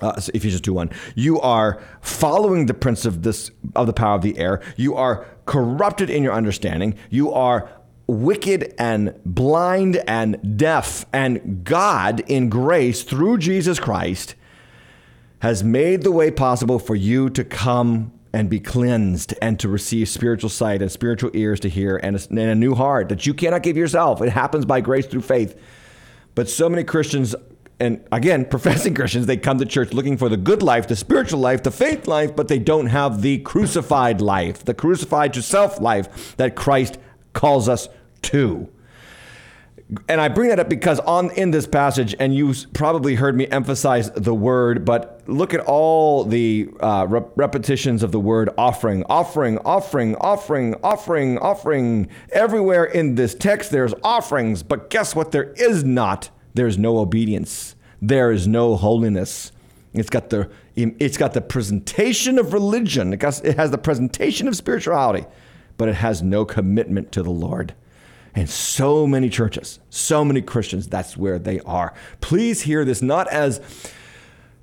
[0.01, 0.91] uh, Ephesians 2 1.
[1.15, 4.61] You are following the prince of this of the power of the air.
[4.77, 6.95] You are corrupted in your understanding.
[7.09, 7.71] You are
[8.07, 11.07] wicked and blind and deaf.
[11.13, 14.35] And God, in grace through Jesus Christ,
[15.43, 20.09] has made the way possible for you to come and be cleansed and to receive
[20.09, 23.35] spiritual sight and spiritual ears to hear and a, and a, new heart that you
[23.35, 24.23] cannot give yourself.
[24.23, 25.61] It happens by grace through faith.
[26.37, 27.35] But so many Christians,
[27.81, 31.41] and again, professing Christians, they come to church looking for the good life, the spiritual
[31.41, 35.81] life, the faith life, but they don't have the crucified life, the crucified to self
[35.81, 36.99] life that Christ
[37.33, 37.89] calls us
[38.23, 38.71] to
[40.09, 43.47] and I bring that up because on in this passage, and you probably heard me
[43.49, 49.59] emphasize the word, but look at all the uh, repetitions of the word offering, offering,
[49.59, 52.09] offering, offering, offering, offering.
[52.33, 55.33] Everywhere in this text, there's offerings, but guess what?
[55.33, 56.31] There is not.
[56.55, 57.75] There's no obedience.
[58.01, 59.53] There is no holiness.
[59.95, 63.13] It's got the it's got the presentation of religion.
[63.13, 65.27] It, it has the presentation of spirituality,
[65.77, 67.75] but it has no commitment to the Lord.
[68.35, 71.93] And so many churches, so many Christians, that's where they are.
[72.21, 73.61] Please hear this not as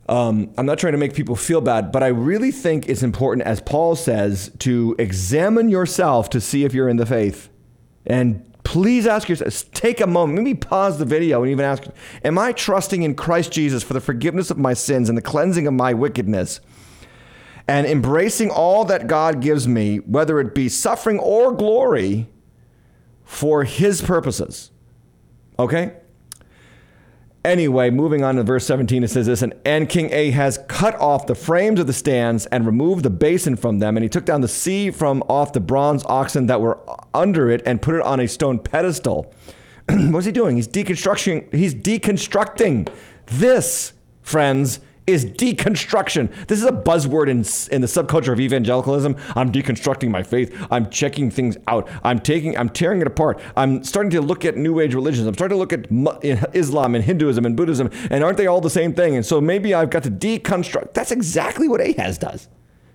[0.09, 3.45] um, I'm not trying to make people feel bad, but I really think it's important,
[3.45, 7.49] as Paul says, to examine yourself to see if you're in the faith.
[8.07, 11.83] And please ask yourself, take a moment, maybe pause the video and even ask,
[12.25, 15.67] Am I trusting in Christ Jesus for the forgiveness of my sins and the cleansing
[15.67, 16.59] of my wickedness?
[17.67, 22.27] And embracing all that God gives me, whether it be suffering or glory,
[23.29, 24.71] for his purposes.
[25.59, 25.93] Okay?
[27.45, 31.35] Anyway, moving on to verse 17, it says this And King Ahaz cut off the
[31.35, 33.95] frames of the stands and removed the basin from them.
[33.95, 36.79] And he took down the sea from off the bronze oxen that were
[37.13, 39.31] under it and put it on a stone pedestal.
[39.89, 40.55] What's he doing?
[40.55, 41.53] He's deconstructing.
[41.53, 42.89] He's deconstructing.
[43.27, 46.31] This, friends, is deconstruction.
[46.47, 47.39] This is a buzzword in,
[47.73, 49.15] in the subculture of evangelicalism.
[49.35, 50.55] I'm deconstructing my faith.
[50.69, 51.89] I'm checking things out.
[52.03, 53.39] I'm taking, I'm tearing it apart.
[53.55, 55.27] I'm starting to look at New Age religions.
[55.27, 55.87] I'm starting to look at
[56.55, 59.15] Islam and Hinduism and Buddhism, and aren't they all the same thing?
[59.15, 60.93] And so maybe I've got to deconstruct.
[60.93, 62.47] That's exactly what Ahaz does.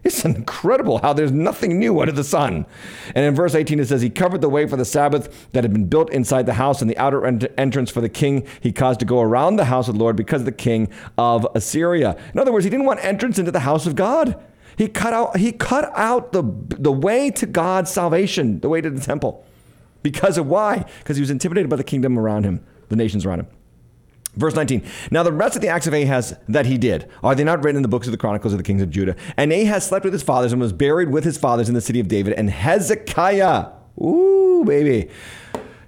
[0.05, 2.67] It's incredible how there's nothing new under the sun.
[3.15, 5.73] And in verse 18, it says, He covered the way for the Sabbath that had
[5.73, 9.01] been built inside the house, and the outer ent- entrance for the king he caused
[9.01, 12.19] to go around the house of the Lord because of the king of Assyria.
[12.35, 14.39] In other words, he didn't want entrance into the house of God.
[14.77, 18.91] He cut out, he cut out the, the way to God's salvation, the way to
[18.91, 19.47] the temple.
[20.03, 20.85] Because of why?
[20.99, 23.47] Because he was intimidated by the kingdom around him, the nations around him.
[24.37, 24.83] Verse 19.
[25.11, 27.77] Now the rest of the acts of Ahaz that he did, are they not written
[27.77, 29.17] in the books of the Chronicles of the kings of Judah?
[29.37, 32.01] And Ahaz slept with his fathers and was buried with his fathers in the city
[32.01, 32.35] of David.
[32.35, 33.69] And Hezekiah,
[34.01, 35.11] ooh, baby.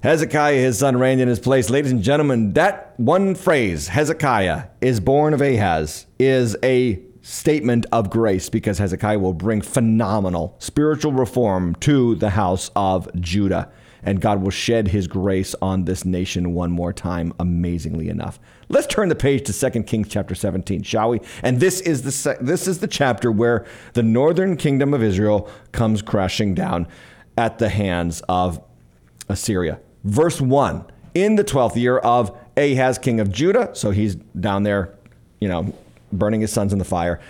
[0.03, 1.71] Hezekiah, his son, reigned in his place.
[1.71, 8.09] Ladies and gentlemen, that one phrase, Hezekiah is born of Ahaz, is a statement of
[8.09, 13.73] grace because Hezekiah will bring phenomenal spiritual reform to the house of Judah
[14.07, 18.39] and God will shed his grace on this nation one more time, amazingly enough.
[18.69, 21.21] Let's turn the page to 2 Kings chapter 17, shall we?
[21.43, 26.03] And this is the this is the chapter where the northern kingdom of Israel comes
[26.03, 26.87] crashing down
[27.37, 28.63] at the hands of
[29.29, 29.81] Assyria.
[30.05, 30.85] Verse 1.
[31.15, 34.95] In the 12th year of Ahaz king of Judah, so he's down there,
[35.41, 35.75] you know,
[36.13, 37.21] burning his sons in the fire.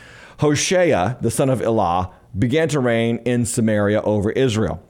[0.41, 4.83] Hoshea, the son of Elah, began to reign in Samaria over Israel.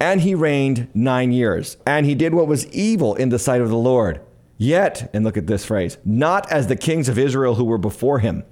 [0.00, 1.76] And he reigned nine years.
[1.86, 4.20] And he did what was evil in the sight of the Lord.
[4.56, 8.20] Yet, and look at this phrase, not as the kings of Israel who were before
[8.20, 8.44] him.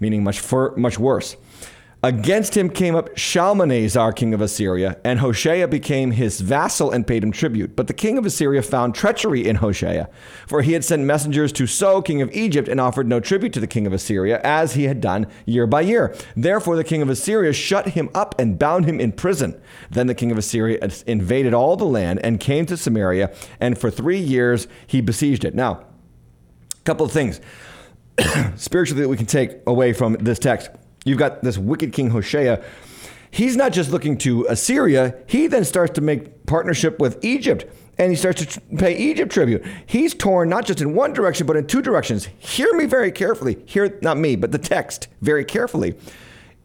[0.00, 1.36] meaning much, fur, much worse.
[2.02, 7.22] Against him came up Shalmaneser, king of Assyria, and Hoshea became his vassal and paid
[7.22, 7.76] him tribute.
[7.76, 10.06] But the king of Assyria found treachery in Hoshea,
[10.46, 13.60] for he had sent messengers to So, king of Egypt, and offered no tribute to
[13.60, 16.16] the king of Assyria, as he had done year by year.
[16.34, 19.60] Therefore, the king of Assyria shut him up and bound him in prison.
[19.90, 23.90] Then the king of Assyria invaded all the land and came to Samaria, and for
[23.90, 25.54] three years he besieged it.
[25.54, 25.84] Now,
[26.72, 27.42] a couple of things
[28.56, 30.70] spiritually that we can take away from this text.
[31.04, 32.62] You've got this wicked king Hoshea.
[33.30, 37.64] He's not just looking to Assyria, he then starts to make partnership with Egypt
[38.00, 39.62] and he starts to pay Egypt tribute.
[39.84, 42.28] He's torn not just in one direction, but in two directions.
[42.38, 43.58] Hear me very carefully.
[43.66, 45.94] Hear, not me, but the text very carefully.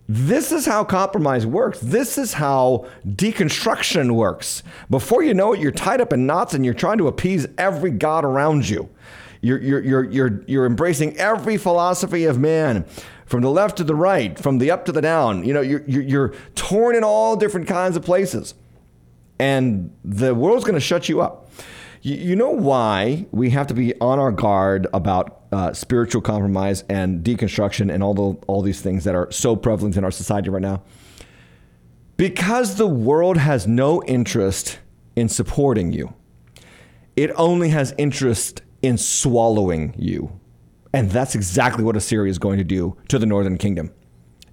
[0.08, 1.80] This is how compromise works.
[1.80, 4.64] This is how deconstruction works.
[4.90, 7.92] Before you know it, you're tied up in knots and you're trying to appease every
[7.92, 8.90] god around you.
[9.42, 12.86] You're, you're, you're, you're, you're embracing every philosophy of man
[13.26, 15.44] from the left to the right, from the up to the down.
[15.44, 18.54] You know, you're, you're, torn in all different kinds of places.
[19.40, 21.50] And the world's going to shut you up.
[22.02, 26.84] You, you, know why we have to be on our guard about uh, spiritual compromise
[26.88, 30.50] and deconstruction and all, the, all these things that are so prevalent in our society
[30.50, 30.84] right now?
[32.18, 34.80] Because the world has no interest
[35.16, 36.14] in supporting you.
[37.16, 40.40] It only has interest in swallowing you.
[40.96, 43.92] And that's exactly what Assyria is going to do to the northern kingdom.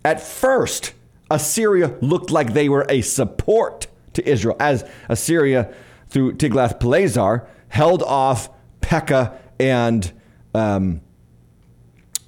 [0.05, 0.93] At first,
[1.31, 5.73] Assyria looked like they were a support to Israel, as Assyria,
[6.09, 8.51] through Tiglath-Pileser, held off
[8.81, 10.13] Pekah and
[10.53, 11.01] um,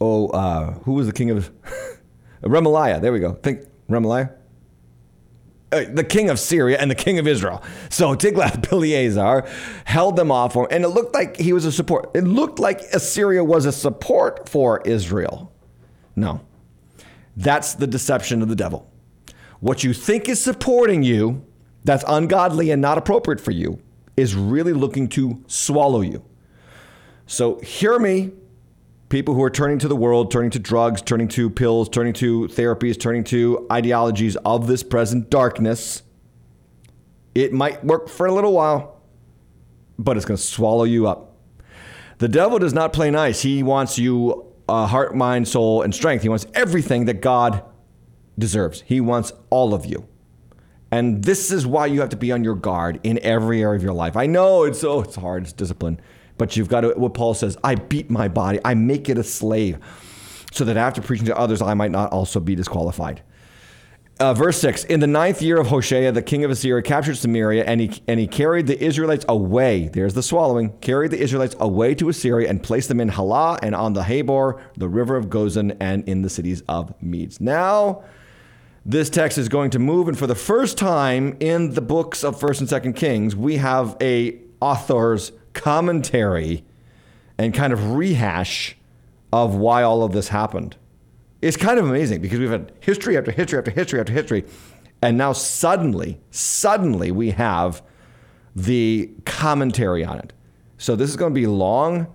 [0.00, 1.50] oh, uh, who was the king of
[2.42, 3.00] Remaliah?
[3.00, 3.32] There we go.
[3.32, 4.32] Think Remaliah.
[5.74, 7.62] Uh, the king of Syria and the king of Israel.
[7.90, 9.48] So Tiglath-Pileser
[9.84, 12.10] held them off, and it looked like he was a support.
[12.14, 15.52] It looked like Assyria was a support for Israel.
[16.14, 16.40] No,
[17.36, 18.88] that's the deception of the devil.
[19.58, 21.44] What you think is supporting you,
[21.82, 23.80] that's ungodly and not appropriate for you,
[24.16, 26.24] is really looking to swallow you.
[27.26, 28.32] So hear me
[29.14, 32.48] people who are turning to the world, turning to drugs, turning to pills, turning to
[32.48, 36.02] therapies, turning to ideologies of this present darkness.
[37.32, 39.00] It might work for a little while,
[40.00, 41.36] but it's going to swallow you up.
[42.18, 43.40] The devil does not play nice.
[43.40, 46.22] He wants you uh, heart, mind, soul, and strength.
[46.22, 47.62] He wants everything that God
[48.36, 48.80] deserves.
[48.80, 50.08] He wants all of you.
[50.90, 53.82] And this is why you have to be on your guard in every area of
[53.84, 54.16] your life.
[54.16, 56.00] I know it's oh, it's hard, it's discipline.
[56.36, 59.24] But you've got to, what Paul says, I beat my body, I make it a
[59.24, 59.78] slave,
[60.52, 63.22] so that after preaching to others, I might not also be disqualified.
[64.20, 67.64] Uh, verse 6 In the ninth year of Hoshea, the king of Assyria captured Samaria,
[67.64, 69.88] and he, and he carried the Israelites away.
[69.88, 70.70] There's the swallowing.
[70.78, 74.60] Carried the Israelites away to Assyria and placed them in Halah and on the Habor,
[74.76, 77.40] the river of Gozan, and in the cities of Medes.
[77.40, 78.04] Now,
[78.86, 82.38] this text is going to move, and for the first time in the books of
[82.38, 86.64] 1st and 2nd Kings, we have a author's commentary
[87.38, 88.76] and kind of rehash
[89.32, 90.76] of why all of this happened.
[91.42, 94.44] It's kind of amazing because we've had history after history after history after history.
[95.02, 97.82] And now suddenly, suddenly we have
[98.56, 100.32] the commentary on it.
[100.78, 102.06] So this is going to be long.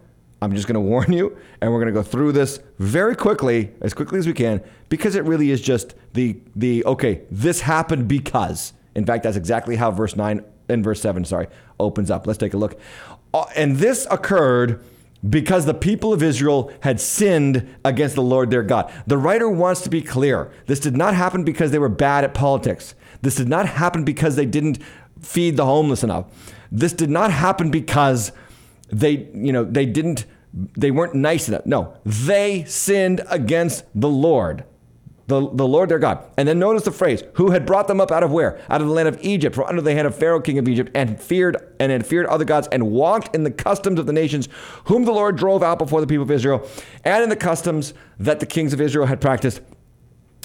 [0.41, 3.71] I'm just going to warn you, and we're going to go through this very quickly,
[3.82, 7.21] as quickly as we can, because it really is just the the okay.
[7.30, 8.73] This happened because.
[8.95, 11.47] In fact, that's exactly how verse nine and verse seven, sorry,
[11.80, 12.25] opens up.
[12.25, 12.80] Let's take a look.
[13.34, 14.84] Uh, and this occurred
[15.28, 18.92] because the people of Israel had sinned against the Lord their God.
[19.06, 20.52] The writer wants to be clear.
[20.65, 22.96] This did not happen because they were bad at politics.
[23.22, 24.80] This did not happen because they didn't
[25.22, 26.26] feed the homeless enough.
[26.72, 28.32] This did not happen because
[28.92, 31.65] they, you know, they didn't they weren't nice enough.
[31.65, 34.63] No, they sinned against the Lord
[35.30, 36.26] the, the Lord their God.
[36.38, 38.60] And then notice the phrase, who had brought them up out of where?
[38.70, 40.92] Out of the land of Egypt, from under the hand of Pharaoh, king of Egypt,
[40.94, 44.50] and feared and had feared other gods, and walked in the customs of the nations,
[44.86, 46.68] whom the Lord drove out before the people of Israel,
[47.06, 49.62] and in the customs that the kings of Israel had practiced.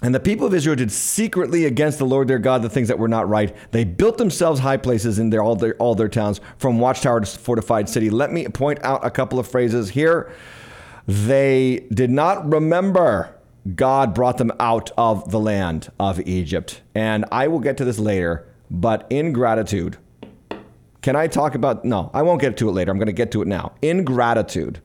[0.03, 2.99] And the people of Israel did secretly against the Lord their God the things that
[2.99, 3.57] were not right.
[3.71, 7.27] They built themselves high places in their all their all their towns, from watchtower to
[7.39, 8.11] fortified city.
[8.11, 10.31] Let me point out a couple of phrases here.
[11.07, 13.35] They did not remember
[13.75, 16.83] God brought them out of the land of Egypt.
[16.95, 19.97] And I will get to this later, but ingratitude.
[21.01, 21.85] Can I talk about?
[21.85, 22.91] No, I won't get to it later.
[22.91, 23.73] I'm going to get to it now.
[23.83, 24.81] Ingratitude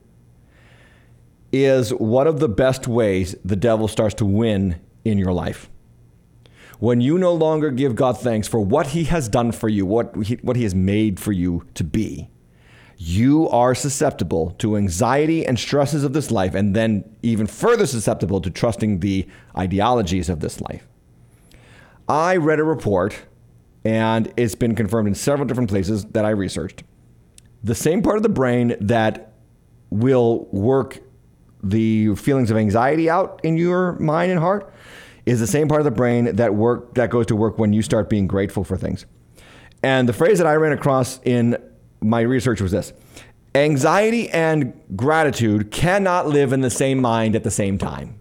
[1.52, 5.68] is one of the best ways the devil starts to win in your life.
[6.78, 10.14] When you no longer give God thanks for what he has done for you, what
[10.24, 12.28] he, what he has made for you to be,
[13.02, 18.42] you are susceptible to anxiety and stresses of this life, and then even further susceptible
[18.42, 19.26] to trusting the
[19.56, 20.86] ideologies of this life.
[22.10, 23.18] I read a report,
[23.86, 26.82] and it's been confirmed in several different places that I researched.
[27.64, 29.32] The same part of the brain that
[29.88, 31.00] will work
[31.62, 34.74] the feelings of anxiety out in your mind and heart
[35.24, 37.80] is the same part of the brain that work that goes to work when you
[37.80, 39.06] start being grateful for things.
[39.82, 41.56] And the phrase that I ran across in
[42.00, 42.92] my research was this
[43.54, 48.20] anxiety and gratitude cannot live in the same mind at the same time.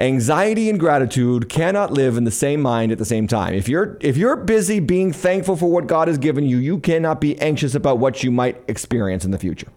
[0.00, 3.54] Anxiety and gratitude cannot live in the same mind at the same time.
[3.54, 7.20] If you're if you're busy being thankful for what God has given you, you cannot
[7.20, 9.68] be anxious about what you might experience in the future.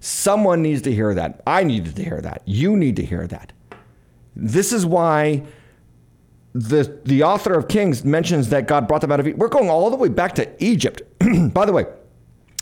[0.00, 1.40] Someone needs to hear that.
[1.46, 2.42] I needed to hear that.
[2.46, 3.52] You need to hear that.
[4.34, 5.44] This is why
[6.52, 9.38] the the author of Kings mentions that God brought them out of Egypt.
[9.38, 11.02] We're going all the way back to Egypt.
[11.54, 11.86] By the way,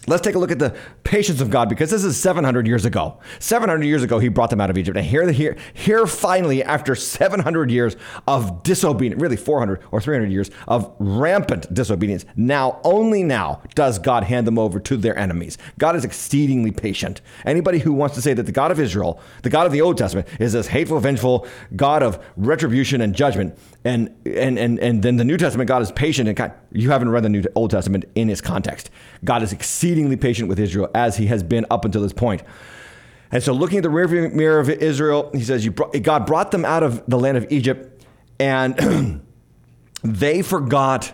[0.07, 3.19] Let's take a look at the patience of God because this is 700 years ago.
[3.39, 4.97] 700 years ago, he brought them out of Egypt.
[4.97, 7.97] And here, here, here finally, after 700 years
[8.27, 14.25] of disobedience, really 400 or 300 years of rampant disobedience, now, only now, does God
[14.25, 15.59] hand them over to their enemies.
[15.79, 17.21] God is exceedingly patient.
[17.45, 19.99] Anybody who wants to say that the God of Israel, the God of the Old
[19.99, 21.47] Testament, is this hateful, vengeful
[21.77, 25.93] God of retribution and judgment, and, and, and, and then the New Testament, God is
[25.93, 28.91] patient and kind, you haven't read the New Old Testament in its context.
[29.25, 32.43] God is exceedingly patient with Israel as he has been up until this point.
[33.31, 36.65] And so, looking at the rearview mirror of Israel, he says, brought, God brought them
[36.65, 38.05] out of the land of Egypt,
[38.39, 39.23] and
[40.03, 41.13] they forgot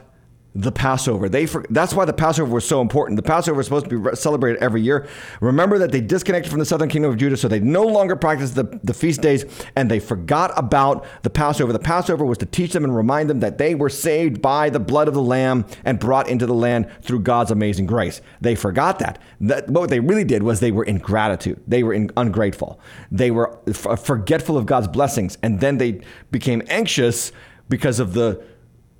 [0.54, 1.28] the Passover.
[1.28, 3.16] They for, that's why the Passover was so important.
[3.16, 5.06] The Passover was supposed to be celebrated every year.
[5.40, 8.56] Remember that they disconnected from the southern kingdom of Judah, so they no longer practiced
[8.56, 9.44] the, the feast days,
[9.76, 11.72] and they forgot about the Passover.
[11.72, 14.80] The Passover was to teach them and remind them that they were saved by the
[14.80, 18.20] blood of the Lamb and brought into the land through God's amazing grace.
[18.40, 19.20] They forgot that.
[19.40, 21.62] that what they really did was they were ingratitude.
[21.68, 22.80] They were in, ungrateful.
[23.12, 26.00] They were forgetful of God's blessings, and then they
[26.32, 27.30] became anxious
[27.68, 28.42] because of the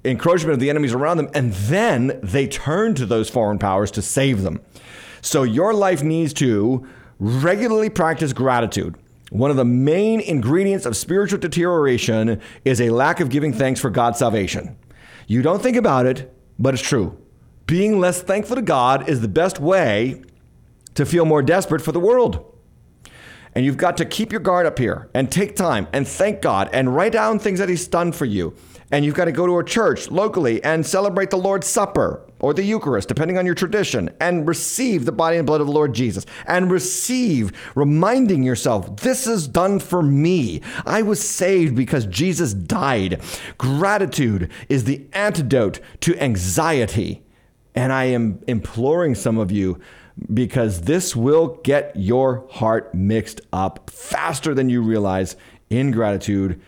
[0.04, 4.02] encroachment of the enemies around them, and then they turn to those foreign powers to
[4.02, 4.60] save them.
[5.22, 6.86] So your life needs to
[7.18, 8.96] regularly practice gratitude.
[9.30, 13.90] One of the main ingredients of spiritual deterioration is a lack of giving thanks for
[13.90, 14.76] God's salvation.
[15.26, 17.16] You don't think about it, but it's true.
[17.66, 20.22] Being less thankful to God is the best way
[20.94, 22.44] to feel more desperate for the world.
[23.54, 26.68] And you've got to keep your guard up here and take time and thank God
[26.72, 28.56] and write down things that He's done for you
[28.92, 32.54] and you've got to go to a church locally and celebrate the Lord's Supper or
[32.54, 35.94] the Eucharist, depending on your tradition, and receive the body and blood of the Lord
[35.94, 40.60] Jesus, and receive, reminding yourself, this is done for me.
[40.86, 43.20] I was saved because Jesus died.
[43.58, 47.22] Gratitude is the antidote to anxiety.
[47.74, 49.78] And I am imploring some of you
[50.32, 55.36] because this will get your heart mixed up faster than you realize
[55.70, 56.60] in gratitude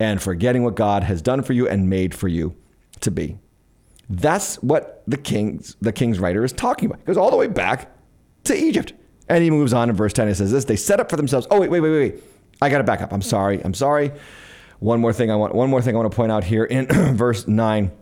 [0.00, 2.56] and forgetting what God has done for you and made for you
[3.00, 3.38] to be.
[4.08, 7.00] That's what the king's the king's writer is talking about.
[7.00, 7.92] It goes all the way back
[8.44, 8.94] to Egypt.
[9.28, 11.46] And he moves on in verse 10 and says this, they set up for themselves.
[11.50, 12.22] Oh wait, wait, wait, wait.
[12.62, 13.12] I got to back up.
[13.12, 13.62] I'm sorry.
[13.62, 14.12] I'm sorry.
[14.78, 16.86] One more thing I want one more thing I want to point out here in
[17.16, 17.92] verse 9.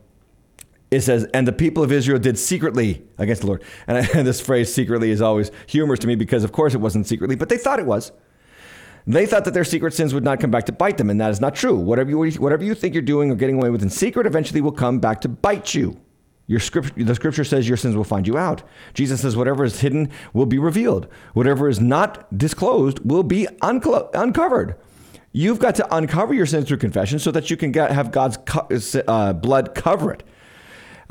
[0.88, 3.64] It says, and the people of Israel did secretly against the Lord.
[3.88, 6.80] And, I, and this phrase secretly is always humorous to me because, of course, it
[6.80, 8.12] wasn't secretly, but they thought it was.
[9.06, 11.30] They thought that their secret sins would not come back to bite them, and that
[11.30, 11.76] is not true.
[11.76, 14.72] Whatever you, whatever you think you're doing or getting away with in secret eventually will
[14.72, 16.00] come back to bite you.
[16.48, 18.62] Your script, the scripture says your sins will find you out.
[18.94, 21.08] Jesus says whatever is hidden will be revealed.
[21.34, 24.76] Whatever is not disclosed will be unclo- uncovered.
[25.32, 28.38] You've got to uncover your sins through confession so that you can get, have God's
[28.38, 28.68] co-
[29.08, 30.22] uh, blood cover it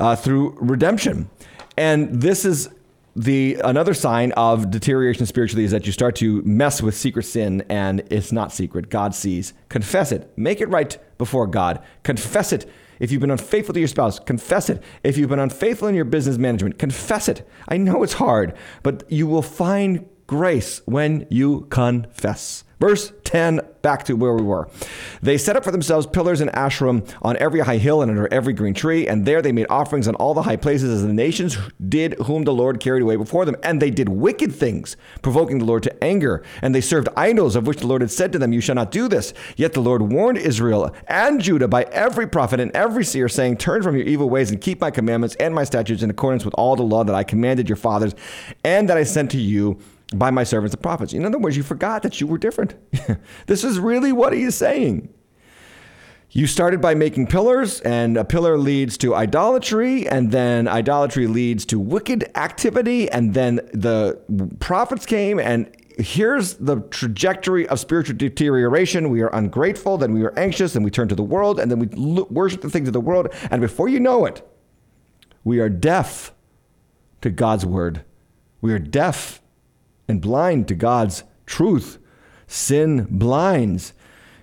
[0.00, 1.30] uh, through redemption.
[1.76, 2.70] And this is
[3.16, 7.64] the another sign of deterioration spiritually is that you start to mess with secret sin
[7.70, 8.90] and it's not secret.
[8.90, 9.54] God sees.
[9.70, 10.30] Confess it.
[10.36, 11.82] Make it right before god.
[12.02, 12.70] Confess it.
[13.00, 14.82] If you've been unfaithful to your spouse confess it.
[15.02, 17.48] If you've been unfaithful in your business management confess it.
[17.68, 24.04] I know it's hard but you will find grace when you confess verse 10 back
[24.04, 24.68] to where we were.
[25.22, 28.52] They set up for themselves pillars and Asherim on every high hill and under every
[28.52, 31.56] green tree, and there they made offerings on all the high places as the nations
[31.88, 33.56] did whom the Lord carried away before them.
[33.62, 36.42] And they did wicked things, provoking the Lord to anger.
[36.62, 38.90] And they served idols of which the Lord had said to them, You shall not
[38.90, 39.32] do this.
[39.56, 43.82] Yet the Lord warned Israel and Judah by every prophet and every seer, saying, Turn
[43.82, 46.76] from your evil ways and keep my commandments and my statutes in accordance with all
[46.76, 48.14] the law that I commanded your fathers
[48.64, 49.78] and that I sent to you
[50.14, 51.12] by my servants the prophets.
[51.12, 52.74] In other words, you forgot that you were different.
[53.46, 55.12] this is really what he is saying.
[56.30, 61.64] you started by making pillars, and a pillar leads to idolatry, and then idolatry leads
[61.66, 64.20] to wicked activity, and then the
[64.60, 69.08] prophets came, and here's the trajectory of spiritual deterioration.
[69.08, 71.78] We are ungrateful, then we are anxious, and we turn to the world, and then
[71.78, 71.86] we
[72.24, 74.46] worship the things of the world, and before you know it,
[75.42, 76.32] we are deaf
[77.22, 78.04] to God's word.
[78.60, 79.40] We are deaf
[80.08, 81.98] and blind to God's truth.
[82.46, 83.92] Sin blinds.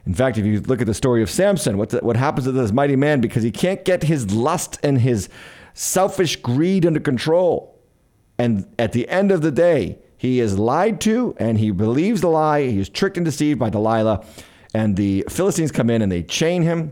[0.06, 2.52] In fact, if you look at the story of Samson, what, the, what happens to
[2.52, 5.30] this mighty man because he can't get his lust and his
[5.74, 7.80] selfish greed under control.
[8.38, 12.30] And at the end of the day, he is lied to and he believes the
[12.30, 12.64] lie.
[12.64, 14.26] He is tricked and deceived by Delilah.
[14.74, 16.92] And the Philistines come in and they chain him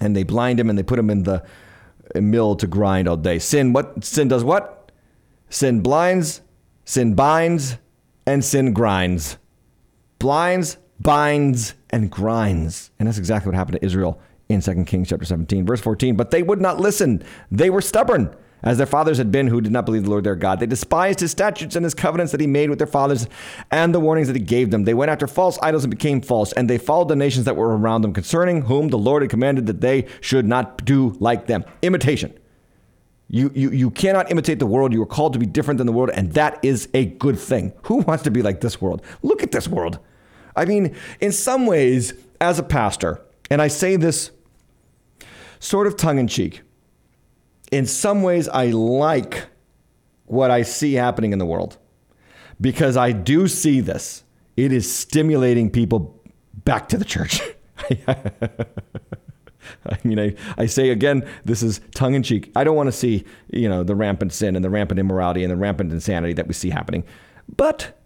[0.00, 1.44] and they blind him and they put him in the
[2.14, 3.38] mill to grind all day.
[3.38, 4.90] Sin what sin does what?
[5.48, 6.40] Sin blinds,
[6.84, 7.76] sin binds,
[8.26, 9.38] and sin grinds.
[10.18, 12.90] Blinds, binds, and grinds.
[12.98, 16.16] And that's exactly what happened to Israel in 2 Kings chapter 17, verse 14.
[16.16, 17.22] But they would not listen.
[17.50, 20.34] They were stubborn, as their fathers had been who did not believe the Lord their
[20.34, 20.60] God.
[20.60, 23.28] They despised his statutes and his covenants that he made with their fathers
[23.70, 24.84] and the warnings that he gave them.
[24.84, 27.76] They went after false idols and became false, and they followed the nations that were
[27.76, 31.64] around them, concerning whom the Lord had commanded that they should not do like them.
[31.82, 32.36] Imitation.
[33.28, 34.92] You, you, you cannot imitate the world.
[34.92, 37.72] You are called to be different than the world, and that is a good thing.
[37.84, 39.02] Who wants to be like this world?
[39.22, 39.98] Look at this world.
[40.54, 43.20] I mean, in some ways, as a pastor,
[43.50, 44.30] and I say this
[45.58, 46.62] sort of tongue in cheek,
[47.72, 49.46] in some ways, I like
[50.26, 51.78] what I see happening in the world
[52.60, 54.22] because I do see this.
[54.56, 56.22] It is stimulating people
[56.64, 57.40] back to the church.
[59.90, 62.50] I mean, I, I say again, this is tongue in cheek.
[62.56, 65.50] I don't want to see, you know, the rampant sin and the rampant immorality and
[65.50, 67.04] the rampant insanity that we see happening.
[67.56, 67.98] But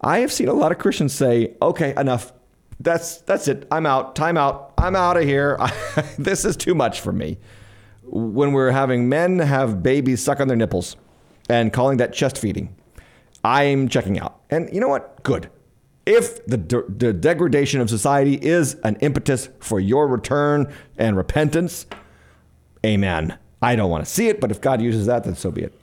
[0.00, 2.32] I have seen a lot of Christians say, okay, enough.
[2.78, 3.66] That's, that's it.
[3.70, 4.14] I'm out.
[4.14, 4.74] Time out.
[4.76, 5.58] I'm out of here.
[6.18, 7.38] this is too much for me.
[8.04, 10.96] When we're having men have babies suck on their nipples
[11.48, 12.76] and calling that chest feeding,
[13.42, 14.40] I'm checking out.
[14.50, 15.22] And you know what?
[15.22, 15.48] Good.
[16.06, 21.86] If the, de- the degradation of society is an impetus for your return and repentance,
[22.84, 23.36] amen.
[23.60, 25.80] I don't want to see it, but if God uses that, then so be it.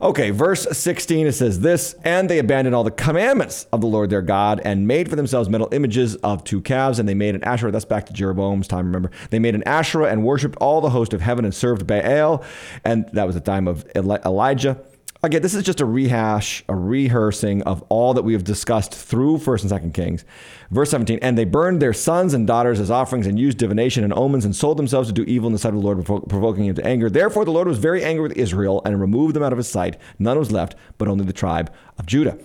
[0.00, 4.10] Okay, verse 16, it says this And they abandoned all the commandments of the Lord
[4.10, 6.98] their God and made for themselves metal images of two calves.
[6.98, 7.72] And they made an Asherah.
[7.72, 9.10] That's back to Jeroboam's time, remember.
[9.30, 12.44] They made an Asherah and worshiped all the host of heaven and served Baal.
[12.84, 14.78] And that was the time of Elijah.
[15.26, 19.38] Again, this is just a rehash, a rehearsing of all that we have discussed through
[19.38, 20.24] 1st and 2nd Kings.
[20.70, 24.12] Verse 17, and they burned their sons and daughters as offerings and used divination and
[24.12, 26.76] omens and sold themselves to do evil in the sight of the Lord, provoking him
[26.76, 27.10] to anger.
[27.10, 29.96] Therefore, the Lord was very angry with Israel and removed them out of his sight.
[30.20, 32.38] None was left, but only the tribe of Judah.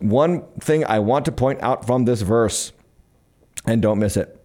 [0.00, 2.72] One thing I want to point out from this verse,
[3.64, 4.44] and don't miss it,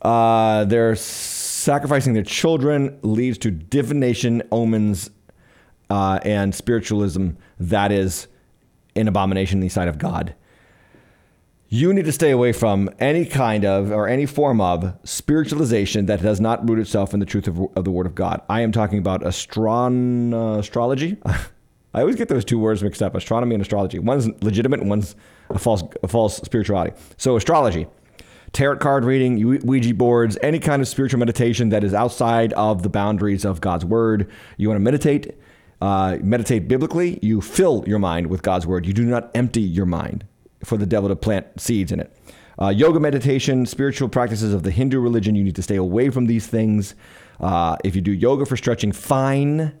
[0.00, 5.10] uh, sacrificing their children leads to divination, omens,
[5.90, 8.28] uh, and spiritualism that is
[8.94, 10.34] an abomination in the sight of God.
[11.68, 16.22] You need to stay away from any kind of or any form of spiritualization that
[16.22, 18.40] does not root itself in the truth of, of the Word of God.
[18.48, 21.16] I am talking about astron, uh, astrology.
[21.94, 23.98] I always get those two words mixed up: astronomy and astrology.
[23.98, 25.16] One's legitimate, and one's
[25.50, 26.94] a false, a false spirituality.
[27.16, 27.88] So, astrology,
[28.52, 32.88] tarot card reading, Ouija boards, any kind of spiritual meditation that is outside of the
[32.88, 34.30] boundaries of God's Word.
[34.56, 35.36] You want to meditate
[35.80, 38.86] uh, meditate biblically, you fill your mind with God's word.
[38.86, 40.26] You do not empty your mind
[40.64, 42.16] for the devil to plant seeds in it.
[42.60, 46.26] Uh, yoga meditation, spiritual practices of the Hindu religion, you need to stay away from
[46.26, 46.94] these things.
[47.38, 49.78] Uh, if you do yoga for stretching, fine,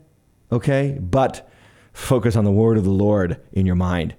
[0.52, 0.98] okay?
[1.00, 1.48] But
[1.94, 4.14] focus on the word of the Lord in your mind.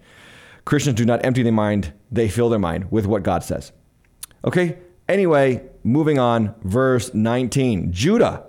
[0.66, 3.72] Christians do not empty their mind, they fill their mind with what God says.
[4.44, 4.80] Okay?
[5.08, 7.92] Anyway, moving on, verse 19.
[7.94, 8.44] Judah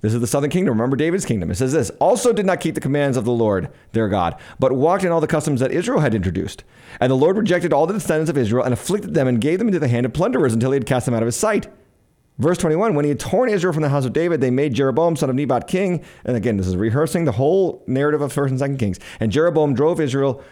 [0.00, 0.74] this is the southern kingdom.
[0.74, 1.50] Remember David's kingdom.
[1.50, 4.72] It says this also did not keep the commands of the Lord their God, but
[4.72, 6.64] walked in all the customs that Israel had introduced.
[7.00, 9.68] And the Lord rejected all the descendants of Israel and afflicted them and gave them
[9.68, 11.68] into the hand of plunderers until he had cast them out of his sight.
[12.38, 15.16] Verse 21 When he had torn Israel from the house of David, they made Jeroboam,
[15.16, 16.02] son of Nebat, king.
[16.24, 19.00] And again, this is rehearsing the whole narrative of 1st and 2nd Kings.
[19.20, 20.42] And Jeroboam drove Israel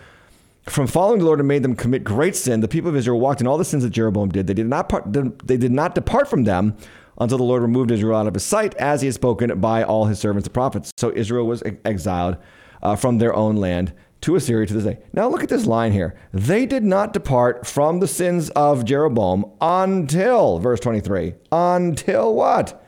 [0.65, 2.61] from following the Lord and made them commit great sin.
[2.61, 4.47] The people of Israel walked in all the sins that Jeroboam did.
[4.47, 5.13] They did not,
[5.47, 6.77] they did not depart from them
[7.19, 10.07] until the Lord removed Israel out of his sight, as he had spoken by all
[10.07, 10.93] his servants the prophets.
[10.97, 12.37] So Israel was exiled
[12.83, 14.99] uh, from their own land to Assyria to this day.
[15.13, 16.19] Now look at this line here.
[16.33, 22.85] They did not depart from the sins of Jeroboam until, verse 23, until what?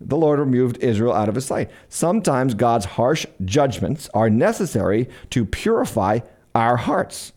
[0.00, 1.70] The Lord removed Israel out of his sight.
[1.88, 6.20] Sometimes God's harsh judgments are necessary to purify
[6.54, 7.32] our hearts.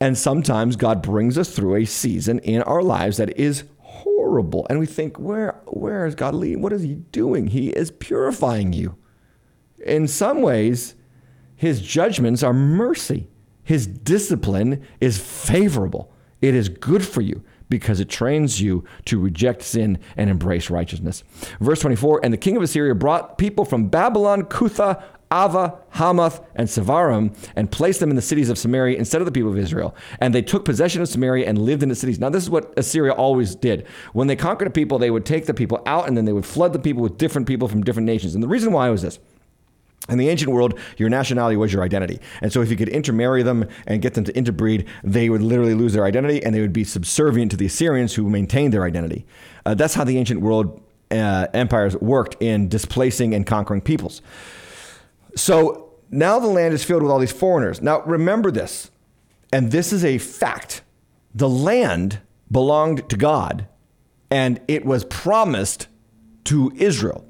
[0.00, 3.64] And sometimes God brings us through a season in our lives that is
[4.04, 4.66] horrible.
[4.68, 6.60] And we think, where, where is God leading?
[6.60, 7.48] What is He doing?
[7.48, 8.96] He is purifying you.
[9.84, 10.94] In some ways,
[11.56, 13.28] His judgments are mercy,
[13.62, 16.12] His discipline is favorable.
[16.40, 21.24] It is good for you because it trains you to reject sin and embrace righteousness.
[21.58, 25.02] Verse 24 And the king of Assyria brought people from Babylon, Cuthah,
[25.34, 29.32] Avva, Hamath, and Sepharvaim, and placed them in the cities of Samaria instead of the
[29.32, 29.96] people of Israel.
[30.20, 32.20] And they took possession of Samaria and lived in the cities.
[32.20, 33.86] Now, this is what Assyria always did.
[34.12, 36.46] When they conquered a people, they would take the people out and then they would
[36.46, 38.34] flood the people with different people from different nations.
[38.34, 39.18] And the reason why was this.
[40.08, 42.20] In the ancient world, your nationality was your identity.
[42.40, 45.74] And so if you could intermarry them and get them to interbreed, they would literally
[45.74, 49.24] lose their identity and they would be subservient to the Assyrians who maintained their identity.
[49.64, 54.20] Uh, that's how the ancient world uh, empires worked in displacing and conquering peoples.
[55.36, 57.82] So now the land is filled with all these foreigners.
[57.82, 58.90] Now remember this,
[59.52, 60.82] and this is a fact.
[61.34, 62.20] The land
[62.50, 63.66] belonged to God,
[64.30, 65.88] and it was promised
[66.44, 67.26] to Israel.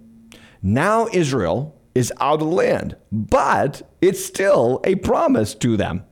[0.62, 6.04] Now Israel is out of the land, but it's still a promise to them.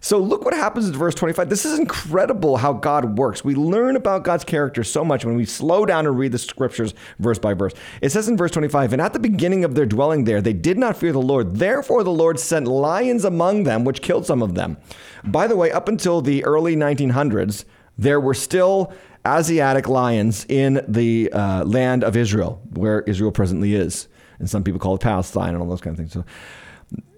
[0.00, 1.48] So look what happens in verse 25.
[1.48, 3.44] This is incredible how God works.
[3.44, 6.94] We learn about God's character so much when we slow down and read the scriptures
[7.18, 7.72] verse by verse.
[8.00, 10.78] It says in verse 25, And at the beginning of their dwelling there, they did
[10.78, 11.56] not fear the Lord.
[11.56, 14.76] Therefore, the Lord sent lions among them, which killed some of them.
[15.24, 17.64] By the way, up until the early 1900s,
[17.96, 18.92] there were still
[19.26, 24.08] Asiatic lions in the uh, land of Israel, where Israel presently is.
[24.38, 26.12] And some people call it Palestine and all those kind of things.
[26.12, 26.24] So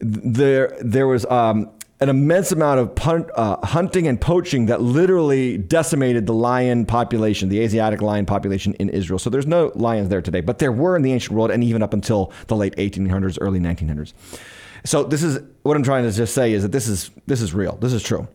[0.01, 1.71] there, there was um,
[2.01, 7.51] an immense amount of pun- uh, hunting and poaching that literally decimated the lion population,
[7.51, 9.19] the Asiatic lion population in Israel.
[9.19, 11.83] So there's no lions there today, but there were in the ancient world and even
[11.83, 14.15] up until the late 1800s, early 1900s.
[14.85, 17.53] So this is what I'm trying to just say is that this is this is
[17.53, 17.77] real.
[17.77, 18.27] This is true.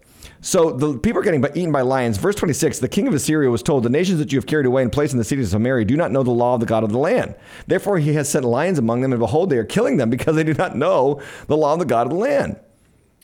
[0.42, 2.18] So the people are getting eaten by lions.
[2.18, 4.84] Verse 26, the king of Assyria was told, The nations that you have carried away
[4.84, 6.84] and placed in the cities of Samaria do not know the law of the God
[6.84, 7.34] of the land.
[7.66, 10.44] Therefore he has sent lions among them, and behold, they are killing them because they
[10.44, 12.60] do not know the law of the God of the land.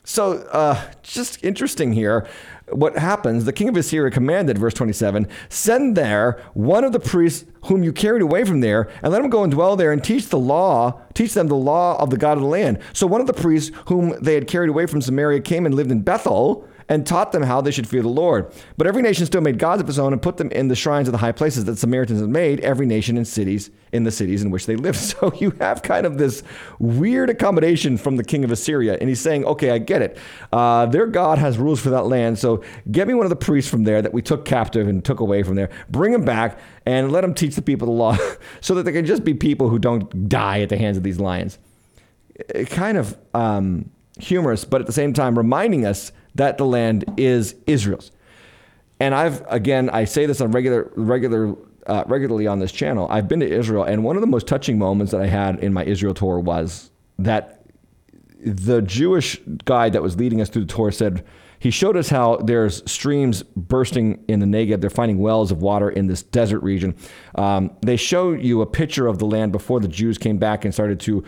[0.04, 2.26] So, uh, just interesting here.
[2.70, 3.44] What happens?
[3.44, 7.92] The king of Assyria commanded, verse 27, send there one of the priests whom you
[7.92, 11.00] carried away from there, and let him go and dwell there and teach the law,
[11.14, 12.80] teach them the law of the God of the land.
[12.92, 15.92] So, one of the priests whom they had carried away from Samaria came and lived
[15.92, 18.52] in Bethel and taught them how they should fear the Lord.
[18.76, 21.08] But every nation still made gods of its own and put them in the shrines
[21.08, 24.42] of the high places that Samaritans had made, every nation in cities, in the cities
[24.42, 24.98] in which they lived.
[25.12, 26.42] So you have kind of this
[26.78, 28.96] weird accommodation from the king of Assyria.
[28.98, 30.16] And he's saying, okay, I get it.
[30.52, 32.38] Uh, their God has rules for that land.
[32.38, 35.20] So get me one of the priests from there that we took captive and took
[35.20, 35.70] away from there.
[35.90, 38.16] Bring him back and let him teach the people the law
[38.60, 41.20] so that they can just be people who don't die at the hands of these
[41.20, 41.58] lions.
[42.34, 47.04] It kind of um, humorous, but at the same time reminding us that the land
[47.16, 48.10] is Israel's.
[49.00, 51.56] And I've again, I say this on regular, regular,
[51.86, 53.06] uh, regularly on this channel.
[53.10, 55.72] I've been to Israel, and one of the most touching moments that I had in
[55.72, 57.64] my Israel tour was that
[58.44, 61.24] the Jewish guide that was leading us through the tour said
[61.62, 64.80] he showed us how there's streams bursting in the Negev.
[64.80, 66.96] They're finding wells of water in this desert region.
[67.36, 70.74] Um, they show you a picture of the land before the Jews came back and
[70.74, 71.22] started to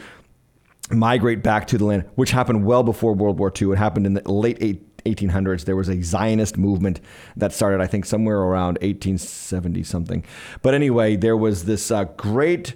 [0.90, 3.72] migrate back to the land, which happened well before World War II.
[3.72, 4.60] It happened in the late
[5.04, 5.64] 1800s.
[5.64, 7.00] There was a Zionist movement
[7.36, 10.24] that started, I think, somewhere around 1870 something.
[10.62, 12.74] But anyway, there was this uh, great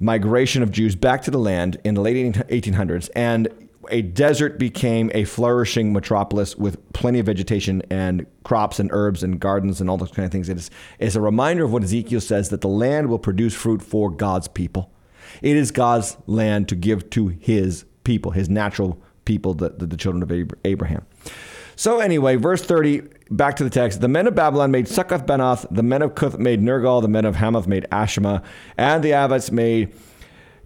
[0.00, 3.48] migration of Jews back to the land in the late 1800s, and
[3.90, 9.40] a desert became a flourishing metropolis with plenty of vegetation and crops and herbs and
[9.40, 10.48] gardens and all those kind of things.
[10.48, 14.10] It is, a reminder of what Ezekiel says that the land will produce fruit for
[14.10, 14.90] God's people.
[15.42, 19.96] It is God's land to give to his people, his natural people, the, the, the
[19.96, 21.06] children of Abraham.
[21.76, 24.00] So anyway, verse 30, back to the text.
[24.00, 27.24] The men of Babylon made Succoth Benoth, the men of Cuth made Nergal, the men
[27.24, 28.42] of Hamath made Ashima,
[28.76, 29.92] and the Avvites made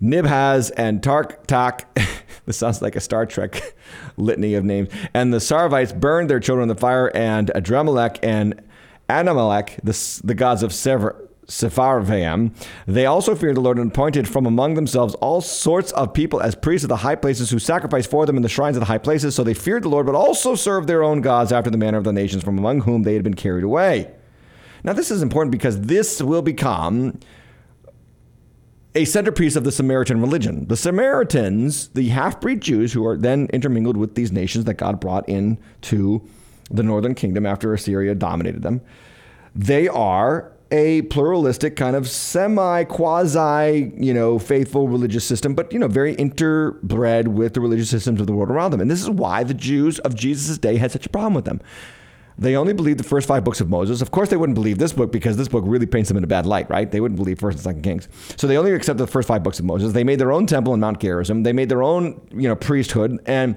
[0.03, 1.85] Nibhaz and Tartak.
[2.47, 3.75] this sounds like a Star Trek
[4.17, 4.89] litany of names.
[5.15, 8.63] And the Sarvites burned their children in the fire, and Adrammelech and
[9.09, 12.55] Anammelech, the, the gods of Sever, Sepharvaim.
[12.87, 16.55] They also feared the Lord and appointed from among themselves all sorts of people as
[16.55, 18.99] priests of the high places who sacrificed for them in the shrines of the high
[18.99, 19.35] places.
[19.35, 22.05] So they feared the Lord, but also served their own gods after the manner of
[22.05, 24.13] the nations from among whom they had been carried away.
[24.85, 27.19] Now, this is important because this will become
[28.95, 30.67] a centerpiece of the Samaritan religion.
[30.67, 35.01] The Samaritans, the half breed Jews who are then intermingled with these nations that God
[35.01, 36.27] brought into
[36.71, 38.83] the northern kingdom after Assyria dominated them,
[39.55, 45.79] they are a pluralistic kind of semi quasi you know faithful religious system but you
[45.79, 49.09] know very interbred with the religious systems of the world around them and this is
[49.09, 51.61] why the Jews of Jesus' day had such a problem with them
[52.39, 54.01] They only believed the first five books of Moses.
[54.01, 56.29] Of course, they wouldn't believe this book because this book really paints them in a
[56.29, 56.89] bad light, right?
[56.89, 58.09] They wouldn't believe First and Second Kings.
[58.37, 59.93] So they only accepted the first five books of Moses.
[59.93, 61.43] They made their own temple in Mount Gerizim.
[61.43, 63.19] They made their own, you know, priesthood.
[63.27, 63.57] And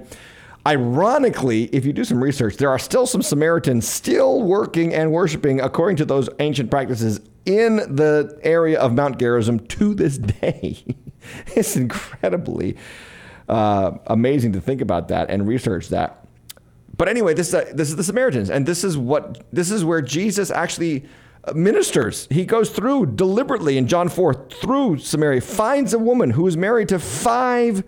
[0.66, 5.60] ironically, if you do some research, there are still some Samaritans still working and worshiping
[5.60, 10.84] according to those ancient practices in the area of Mount Gerizim to this day.
[11.48, 12.76] it's incredibly
[13.48, 16.26] uh, amazing to think about that and research that.
[16.96, 20.02] But anyway, this uh, this is the Samaritans, and this is what this is where
[20.02, 21.04] Jesus actually
[21.54, 22.28] ministers.
[22.30, 26.88] He goes through deliberately in John 4 through Samaria, finds a woman who is married
[26.90, 27.82] to five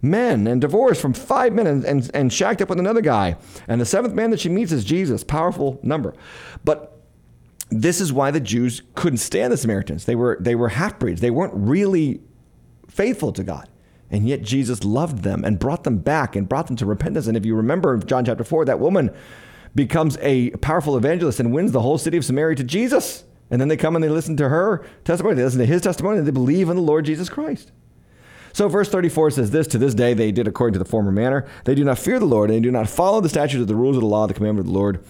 [0.00, 3.36] men and divorced from five men and, and, and shacked up with another guy.
[3.66, 5.24] And the seventh man that she meets is Jesus.
[5.24, 6.14] Powerful number.
[6.64, 7.02] But
[7.70, 10.04] this is why the Jews couldn't stand the Samaritans.
[10.04, 11.20] They were they were half breeds.
[11.20, 12.20] They weren't really
[12.88, 13.68] faithful to God.
[14.10, 17.26] And yet Jesus loved them and brought them back and brought them to repentance.
[17.26, 19.14] And if you remember John chapter 4, that woman
[19.74, 23.24] becomes a powerful evangelist and wins the whole city of Samaria to Jesus.
[23.50, 26.18] And then they come and they listen to her testimony, they listen to his testimony,
[26.18, 27.72] and they believe in the Lord Jesus Christ.
[28.58, 31.46] So, verse 34 says this To this day they did according to the former manner.
[31.62, 33.76] They do not fear the Lord, and they do not follow the statutes of the
[33.76, 35.04] rules of the law, the commandment of the Lord.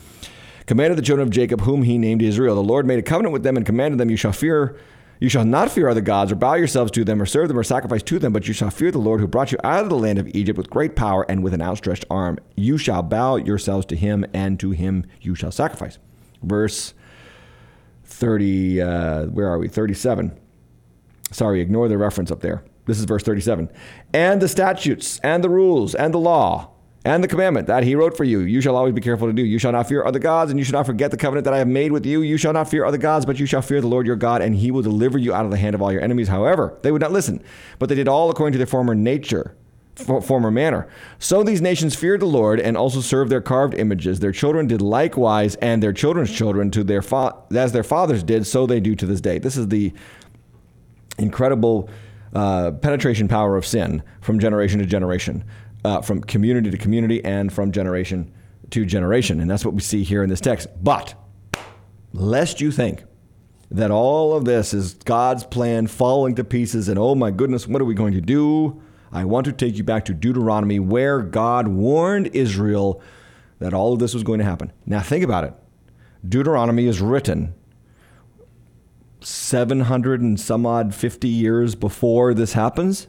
[0.67, 2.55] Commanded the children of Jacob, whom he named Israel.
[2.57, 4.79] The Lord made a covenant with them and commanded them, You shall fear
[5.19, 7.65] you shall not fear other gods, or bow yourselves to them, or serve them, or
[7.65, 9.97] sacrifice to them, but you shall fear the Lord who brought you out of the
[9.97, 12.37] land of Egypt with great power and with an outstretched arm.
[12.55, 15.97] You shall bow yourselves to him, and to him you shall sacrifice.
[16.43, 16.93] Verse
[18.05, 19.69] 30, uh, where are we?
[19.69, 20.39] 37.
[21.33, 22.63] Sorry, ignore the reference up there.
[22.89, 23.71] This is verse 37.
[24.15, 26.71] And the statutes, and the rules, and the law,
[27.05, 28.41] and the commandment that he wrote for you.
[28.41, 29.43] You shall always be careful to do.
[29.43, 31.59] You shall not fear other gods, and you shall not forget the covenant that I
[31.59, 32.23] have made with you.
[32.23, 34.57] You shall not fear other gods, but you shall fear the Lord your God, and
[34.57, 36.29] he will deliver you out of the hand of all your enemies.
[36.29, 37.45] However, they would not listen,
[37.79, 39.55] but they did all according to their former nature.
[39.97, 40.89] Former manner.
[41.19, 44.21] So these nations feared the Lord and also served their carved images.
[44.21, 48.47] Their children did likewise, and their children's children to their fa- as their fathers did,
[48.47, 49.39] so they do to this day.
[49.39, 49.93] This is the
[51.19, 51.91] incredible
[52.35, 55.45] uh, penetration power of sin from generation to generation
[55.85, 58.33] uh, from community to community and from generation
[58.71, 59.41] to generation.
[59.41, 60.69] And that's what we see here in this text.
[60.83, 61.15] But
[62.13, 63.05] lest you think
[63.71, 67.83] that all of this is God's plan falling to pieces and oh my goodness, what
[67.83, 68.83] are we going to do?
[69.13, 73.03] I want to take you back to Deuteronomy where God warned Israel
[73.59, 74.73] that all of this was going to happen.
[74.87, 75.55] Now think about it.
[76.29, 77.55] Deuteronomy is written
[79.21, 83.09] 700 and some odd 50 years before this happens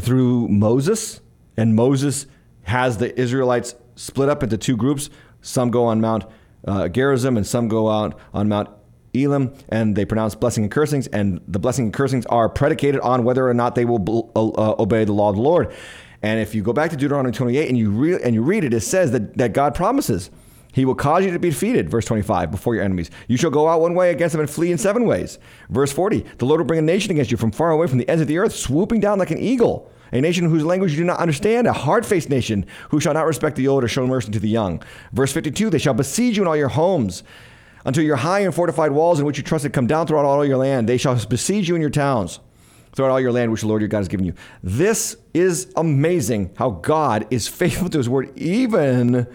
[0.00, 1.20] through Moses.
[1.56, 2.26] And Moses
[2.62, 5.10] has the Israelites split up into two groups.
[5.40, 6.24] Some go on Mount
[6.66, 8.68] uh, Gerizim and some go out on Mount
[9.14, 11.06] Ebal and they pronounce blessing and cursings.
[11.08, 14.76] And the blessing and cursings are predicated on whether or not they will uh, uh,
[14.78, 15.74] obey the law of the Lord.
[16.22, 18.72] And if you go back to Deuteronomy 28 and you, re- and you read it,
[18.72, 20.30] it says that, that God promises
[20.72, 23.10] he will cause you to be defeated, verse 25, before your enemies.
[23.28, 25.38] You shall go out one way against them and flee in seven ways.
[25.70, 28.08] Verse 40, the Lord will bring a nation against you from far away from the
[28.08, 31.04] ends of the earth, swooping down like an eagle a nation whose language you do
[31.04, 34.30] not understand, a hard faced nation who shall not respect the old or show mercy
[34.30, 34.82] to the young.
[35.12, 37.22] Verse 52 They shall besiege you in all your homes
[37.84, 40.58] until your high and fortified walls in which you trusted come down throughout all your
[40.58, 40.88] land.
[40.88, 42.40] They shall besiege you in your towns
[42.94, 44.34] throughout all your land which the Lord your God has given you.
[44.62, 49.26] This is amazing how God is faithful to his word, even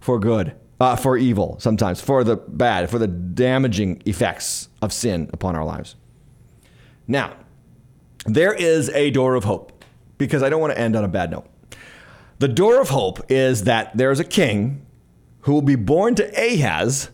[0.00, 0.54] for good.
[0.82, 5.64] Uh, for evil, sometimes, for the bad, for the damaging effects of sin upon our
[5.64, 5.94] lives.
[7.06, 7.36] Now,
[8.26, 9.84] there is a door of hope
[10.18, 11.46] because I don't want to end on a bad note.
[12.40, 14.84] The door of hope is that there's a king
[15.42, 17.10] who will be born to Ahaz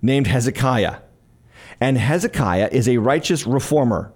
[0.00, 0.98] named Hezekiah.
[1.80, 4.12] And Hezekiah is a righteous reformer.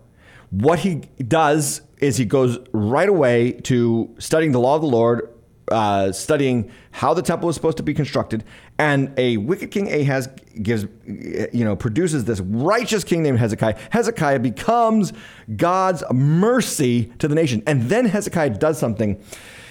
[0.50, 5.34] What he does is he goes right away to studying the law of the Lord,
[5.70, 8.44] uh, studying how the temple was supposed to be constructed,
[8.78, 10.28] and a wicked king Ahaz
[10.62, 13.76] gives, you know, produces this righteous king named Hezekiah.
[13.90, 15.12] Hezekiah becomes
[15.56, 19.20] God's mercy to the nation, and then Hezekiah does something.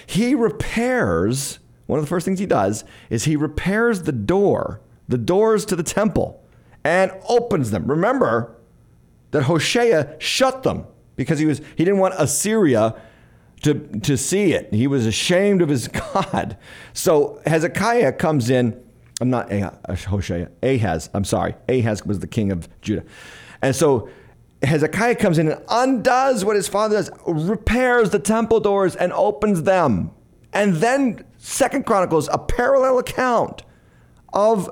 [0.06, 1.60] He repairs.
[1.86, 5.76] One of the first things he does is he repairs the door, the doors to
[5.78, 6.44] the temple,
[6.84, 7.88] and opens them.
[7.88, 8.58] Remember
[9.32, 10.86] that Hosea shut them
[11.16, 12.94] because he was he didn't want Assyria
[13.64, 14.74] to, to see it.
[14.74, 16.58] He was ashamed of his God.
[16.94, 18.84] So Hezekiah comes in.
[19.20, 21.10] I'm not Ahaz, uh, Hosea, Ahaz.
[21.14, 21.56] I'm sorry.
[21.68, 23.04] Ahaz was the king of Judah.
[23.62, 24.10] And so
[24.62, 29.64] Hezekiah comes in and undoes what his father does, repairs the temple doors and opens
[29.64, 30.12] them.
[30.54, 33.64] And then Second Chronicles, a parallel account
[34.34, 34.70] of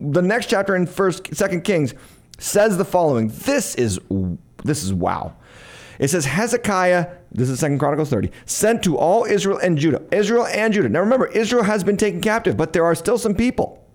[0.00, 1.94] the next chapter in First, Second Kings,
[2.38, 3.28] says the following.
[3.28, 3.98] This is
[4.64, 5.34] this is wow.
[5.98, 10.02] It says Hezekiah, this is Second Chronicles 30, sent to all Israel and Judah.
[10.12, 10.90] Israel and Judah.
[10.90, 13.85] Now remember, Israel has been taken captive, but there are still some people.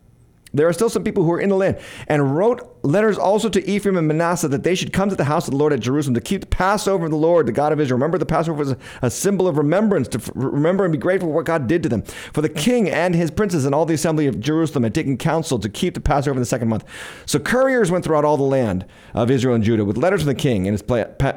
[0.53, 3.69] There are still some people who are in the land, and wrote letters also to
[3.69, 6.15] Ephraim and Manasseh that they should come to the house of the Lord at Jerusalem
[6.15, 7.97] to keep the Passover of the Lord, the God of Israel.
[7.97, 11.45] Remember, the Passover was a, symbol of remembrance, to remember and be grateful for what
[11.45, 12.01] God did to them.
[12.33, 15.59] For the king and his princes and all the assembly of Jerusalem had taken counsel
[15.59, 16.85] to keep the Passover in the second month.
[17.25, 20.35] So couriers went throughout all the land of Israel and Judah with letters from the
[20.35, 20.81] king and his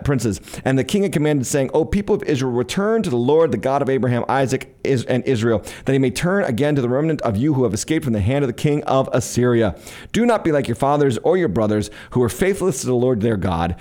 [0.04, 0.40] princes.
[0.64, 3.58] And the king had commanded, saying, O people of Israel, return to the Lord, the
[3.58, 7.36] God of Abraham, Isaac, and Israel, that he may turn again to the remnant of
[7.36, 9.76] you who have escaped from the hand of the king of Assyria.
[10.12, 13.20] Do not be like your fathers or your brothers who were faithless to the Lord
[13.20, 13.76] their God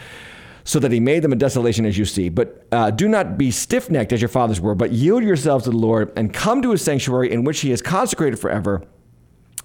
[0.63, 2.29] so that he made them a desolation as you see.
[2.29, 5.71] But uh, do not be stiff necked as your fathers were, but yield yourselves to
[5.71, 8.81] the Lord and come to his sanctuary in which he has consecrated forever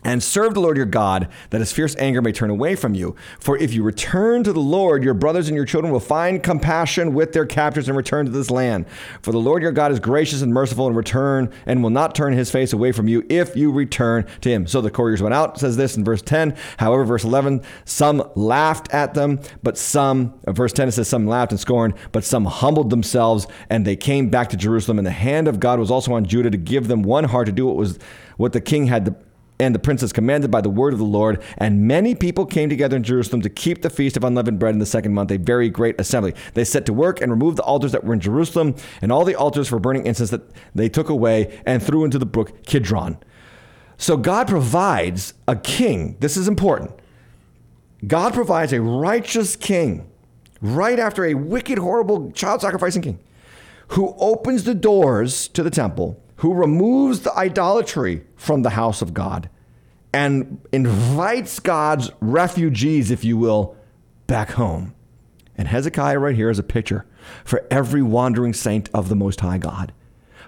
[0.05, 3.17] and serve the Lord your God, that his fierce anger may turn away from you.
[3.41, 7.15] For if you return to the Lord, your brothers and your children will find compassion
[7.15, 8.87] with their captors and return to this land.
[9.23, 12.33] For the Lord your God is gracious and merciful and return and will not turn
[12.33, 14.67] his face away from you if you return to him.
[14.67, 16.57] So the couriers went out, says this in verse 10.
[16.79, 21.27] However, verse 11, some laughed at them, but some, uh, verse 10, it says, some
[21.27, 24.99] laughed and scorned, but some humbled themselves and they came back to Jerusalem.
[24.99, 27.53] And the hand of God was also on Judah to give them one heart to
[27.53, 27.99] do what was
[28.37, 29.17] what the king had
[29.61, 31.43] and the princess commanded by the word of the Lord.
[31.57, 34.79] And many people came together in Jerusalem to keep the feast of unleavened bread in
[34.79, 36.35] the second month, a very great assembly.
[36.55, 39.35] They set to work and removed the altars that were in Jerusalem and all the
[39.35, 43.19] altars for burning incense that they took away and threw into the brook Kidron.
[43.97, 46.17] So God provides a king.
[46.21, 46.93] This is important.
[48.07, 50.09] God provides a righteous king
[50.61, 53.19] right after a wicked, horrible child sacrificing king
[53.89, 59.15] who opens the doors to the temple who removes the idolatry from the house of
[59.15, 59.49] God
[60.13, 63.77] and invites God's refugees, if you will,
[64.27, 64.95] back home.
[65.57, 67.05] And Hezekiah, right here, is a picture
[67.45, 69.93] for every wandering saint of the Most High God.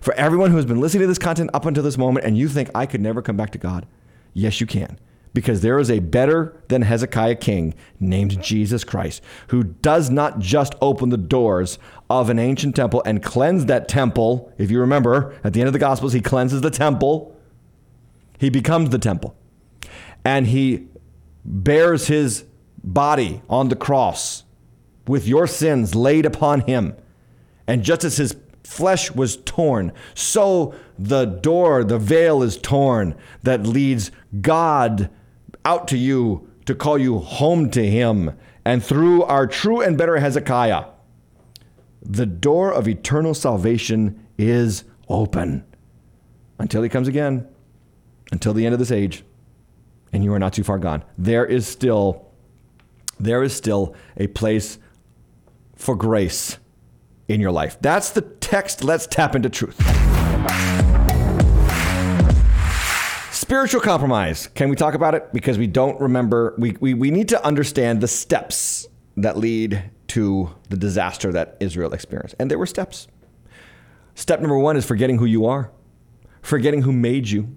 [0.01, 2.49] For everyone who has been listening to this content up until this moment and you
[2.49, 3.87] think, I could never come back to God.
[4.33, 4.99] Yes, you can
[5.33, 10.75] because there is a better than Hezekiah king named Jesus Christ who does not just
[10.81, 11.79] open the doors
[12.09, 14.53] of an ancient temple and cleanse that temple.
[14.59, 17.37] If you remember, at the end of the Gospels, he cleanses the temple,
[18.39, 19.37] he becomes the temple,
[20.25, 20.89] and he
[21.45, 22.45] bears his
[22.83, 24.45] body on the cross
[25.07, 26.97] with your sins laid upon him.
[27.67, 33.67] And just as his flesh was torn, so the door, the veil is torn that
[33.67, 34.11] leads
[34.41, 35.11] God
[35.65, 38.37] out to you to call you home to him.
[38.65, 40.85] And through our true and better Hezekiah,
[42.03, 45.65] the door of eternal salvation is open
[46.59, 47.49] until he comes again,
[48.33, 49.25] until the end of this age,
[50.13, 51.05] and you are not too far gone.
[51.19, 52.27] There is still
[53.19, 54.79] there is still a place
[55.77, 56.59] for grace
[57.29, 57.77] in your life.
[57.81, 58.83] That's the text.
[58.83, 59.79] Let's tap into truth.
[63.51, 64.47] Spiritual compromise.
[64.55, 65.33] Can we talk about it?
[65.33, 68.87] Because we don't remember, we, we, we need to understand the steps
[69.17, 72.37] that lead to the disaster that Israel experienced.
[72.39, 73.09] And there were steps.
[74.15, 75.73] Step number one is forgetting who you are,
[76.43, 77.57] forgetting who made you.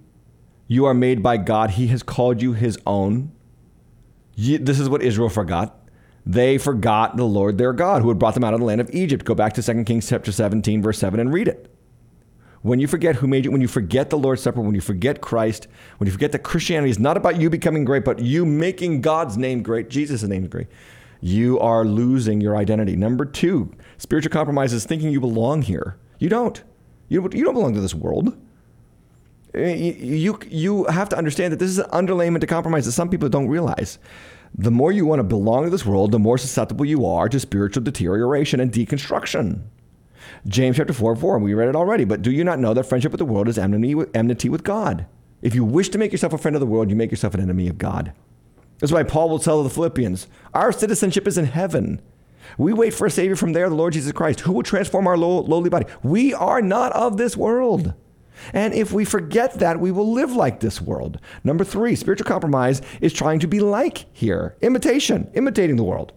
[0.66, 3.32] You are made by God, He has called you His own.
[4.36, 5.80] this is what Israel forgot.
[6.26, 8.90] They forgot the Lord their God who had brought them out of the land of
[8.94, 9.26] Egypt.
[9.26, 11.73] Go back to 2 Kings chapter 17, verse 7, and read it.
[12.64, 15.20] When you forget who made you, when you forget the Lord's Supper, when you forget
[15.20, 19.02] Christ, when you forget that Christianity is not about you becoming great, but you making
[19.02, 20.68] God's name great, Jesus' name great,
[21.20, 22.96] you are losing your identity.
[22.96, 25.98] Number two, spiritual compromise is thinking you belong here.
[26.20, 26.64] You don't.
[27.10, 28.38] You, you don't belong to this world.
[29.54, 33.10] Eh, you, you have to understand that this is an underlayment to compromise that some
[33.10, 34.00] people don't realize.
[34.58, 37.40] The more you want to belong to this world, the more susceptible you are to
[37.42, 39.64] spiritual deterioration and deconstruction.
[40.46, 42.04] James chapter 4, 4, and we read it already.
[42.06, 44.64] But do you not know that friendship with the world is enmity with, enmity with
[44.64, 45.06] God?
[45.42, 47.42] If you wish to make yourself a friend of the world, you make yourself an
[47.42, 48.14] enemy of God.
[48.80, 52.02] That's why Paul will tell the Philippians, our citizenship is in heaven.
[52.58, 55.18] We wait for a Savior from there, the Lord Jesus Christ, who will transform our
[55.18, 55.86] low, lowly body.
[56.02, 57.94] We are not of this world.
[58.52, 61.20] And if we forget that, we will live like this world.
[61.44, 66.12] Number three, spiritual compromise is trying to be like here imitation, imitating the world.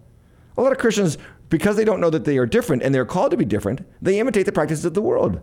[0.56, 1.18] A lot of Christians
[1.48, 4.18] because they don't know that they are different and they're called to be different, they
[4.18, 5.40] imitate the practices of the world.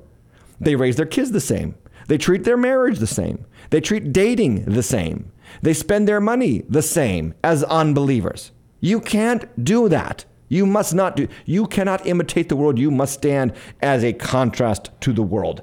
[0.60, 1.76] They raise their kids the same.
[2.08, 3.46] They treat their marriage the same.
[3.70, 5.32] They treat dating the same.
[5.62, 8.52] They spend their money the same as unbelievers.
[8.80, 10.26] You can't do that.
[10.50, 11.28] You must not do.
[11.46, 12.78] You cannot imitate the world.
[12.78, 15.62] You must stand as a contrast to the world.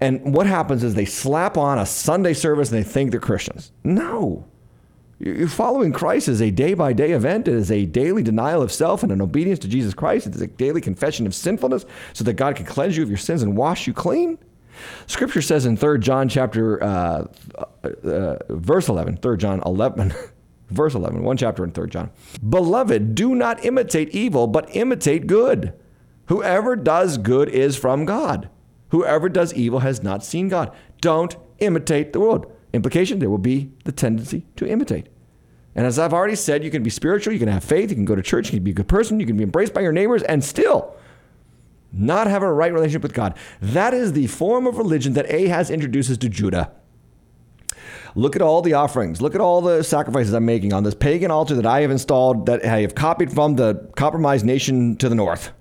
[0.00, 3.72] And what happens is they slap on a Sunday service and they think they're Christians.
[3.84, 4.46] No.
[5.18, 7.48] You're following Christ is a day by day event.
[7.48, 10.26] It is a daily denial of self and an obedience to Jesus Christ.
[10.26, 13.16] It is a daily confession of sinfulness so that God can cleanse you of your
[13.16, 14.38] sins and wash you clean.
[15.06, 17.24] Scripture says in 3 John chapter, uh,
[17.82, 20.12] uh, verse 11, 3 John 11,
[20.70, 22.10] verse 11, one chapter in 3 John.
[22.46, 25.72] Beloved, do not imitate evil, but imitate good.
[26.26, 28.50] Whoever does good is from God.
[28.90, 30.74] Whoever does evil has not seen God.
[31.00, 32.52] Don't imitate the world.
[32.76, 35.08] Implication, there will be the tendency to imitate.
[35.74, 38.04] And as I've already said, you can be spiritual, you can have faith, you can
[38.04, 39.92] go to church, you can be a good person, you can be embraced by your
[39.92, 40.94] neighbors, and still
[41.92, 43.36] not have a right relationship with God.
[43.60, 46.70] That is the form of religion that Ahaz introduces to Judah.
[48.14, 49.20] Look at all the offerings.
[49.20, 52.46] Look at all the sacrifices I'm making on this pagan altar that I have installed
[52.46, 55.52] that I have copied from the compromised nation to the north.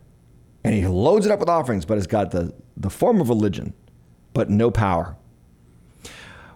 [0.63, 3.73] And he loads it up with offerings, but it's got the, the form of religion,
[4.33, 5.17] but no power.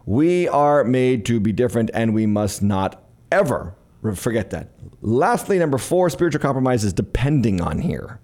[0.10, 3.76] We are made to be different, and we must not ever
[4.16, 4.72] forget that.
[5.02, 8.20] Lastly, number four, spiritual compromise is depending on here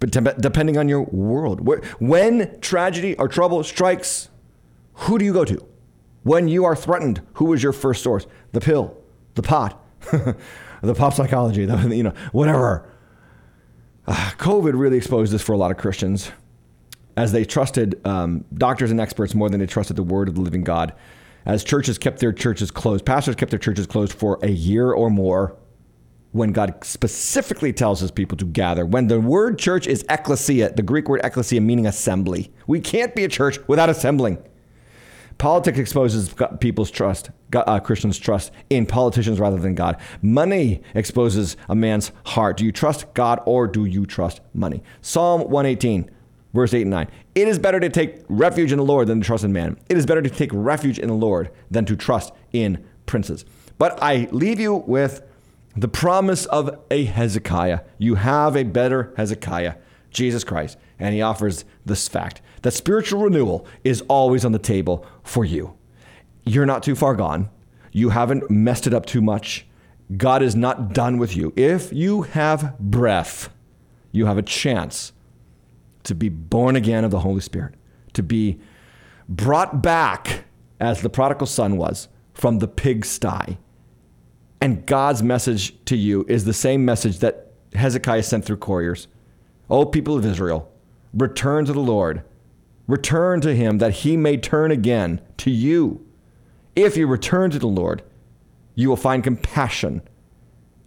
[0.00, 1.60] but depending on your world.
[1.98, 4.28] When tragedy or trouble strikes,
[4.94, 5.64] who do you go to?
[6.22, 8.26] When you are threatened, who is your first source?
[8.52, 8.96] The pill,
[9.34, 9.82] the pot,
[10.82, 12.90] the pop psychology, the, you know, whatever.
[14.06, 16.30] Uh, COVID really exposed this for a lot of Christians
[17.16, 20.40] as they trusted um, doctors and experts more than they trusted the word of the
[20.40, 20.92] living God.
[21.46, 25.10] As churches kept their churches closed, pastors kept their churches closed for a year or
[25.10, 25.56] more
[26.32, 28.84] when God specifically tells his people to gather.
[28.84, 32.52] When the word church is ecclesia, the Greek word ecclesia meaning assembly.
[32.66, 34.42] We can't be a church without assembling.
[35.38, 39.96] Politics exposes people's trust, uh, Christians' trust in politicians rather than God.
[40.22, 42.56] Money exposes a man's heart.
[42.56, 44.82] Do you trust God or do you trust money?
[45.02, 46.10] Psalm 118,
[46.54, 47.08] verse 8 and 9.
[47.34, 49.76] It is better to take refuge in the Lord than to trust in man.
[49.88, 53.44] It is better to take refuge in the Lord than to trust in princes.
[53.76, 55.22] But I leave you with
[55.76, 57.80] the promise of a Hezekiah.
[57.98, 59.74] You have a better Hezekiah,
[60.10, 60.78] Jesus Christ.
[60.98, 65.74] And he offers this fact that spiritual renewal is always on the table for you.
[66.44, 67.50] You're not too far gone.
[67.90, 69.66] You haven't messed it up too much.
[70.16, 71.52] God is not done with you.
[71.56, 73.48] If you have breath,
[74.12, 75.12] you have a chance
[76.04, 77.74] to be born again of the Holy Spirit,
[78.12, 78.58] to be
[79.28, 80.44] brought back
[80.80, 83.58] as the prodigal son was from the pigsty
[84.64, 89.08] and God's message to you is the same message that Hezekiah sent through couriers.
[89.68, 90.72] O people of Israel,
[91.12, 92.22] return to the Lord.
[92.86, 96.06] Return to him that he may turn again to you.
[96.74, 98.02] If you return to the Lord,
[98.74, 100.00] you will find compassion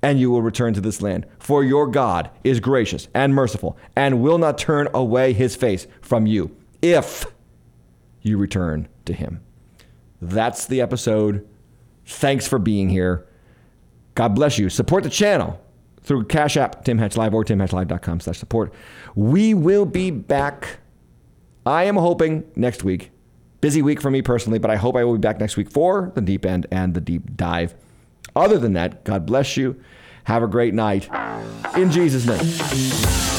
[0.02, 1.26] and you will return to this land.
[1.40, 6.26] For your God is gracious and merciful and will not turn away his face from
[6.26, 7.26] you if
[8.22, 9.42] you return to him.
[10.22, 11.48] That's the episode.
[12.06, 13.28] Thanks for being here.
[14.16, 14.70] God bless you.
[14.70, 15.60] Support the channel
[16.02, 18.74] through Cash App, Tim Hatch Live, or timhatchlive.com slash support.
[19.16, 20.80] We will be back,
[21.66, 23.12] I am hoping, next week.
[23.60, 26.12] Busy week for me personally, but I hope I will be back next week for
[26.16, 27.76] the deep end and the deep dive.
[28.38, 29.82] Other than that, God bless you.
[30.26, 31.10] Have a great night.
[31.76, 33.37] In Jesus' name.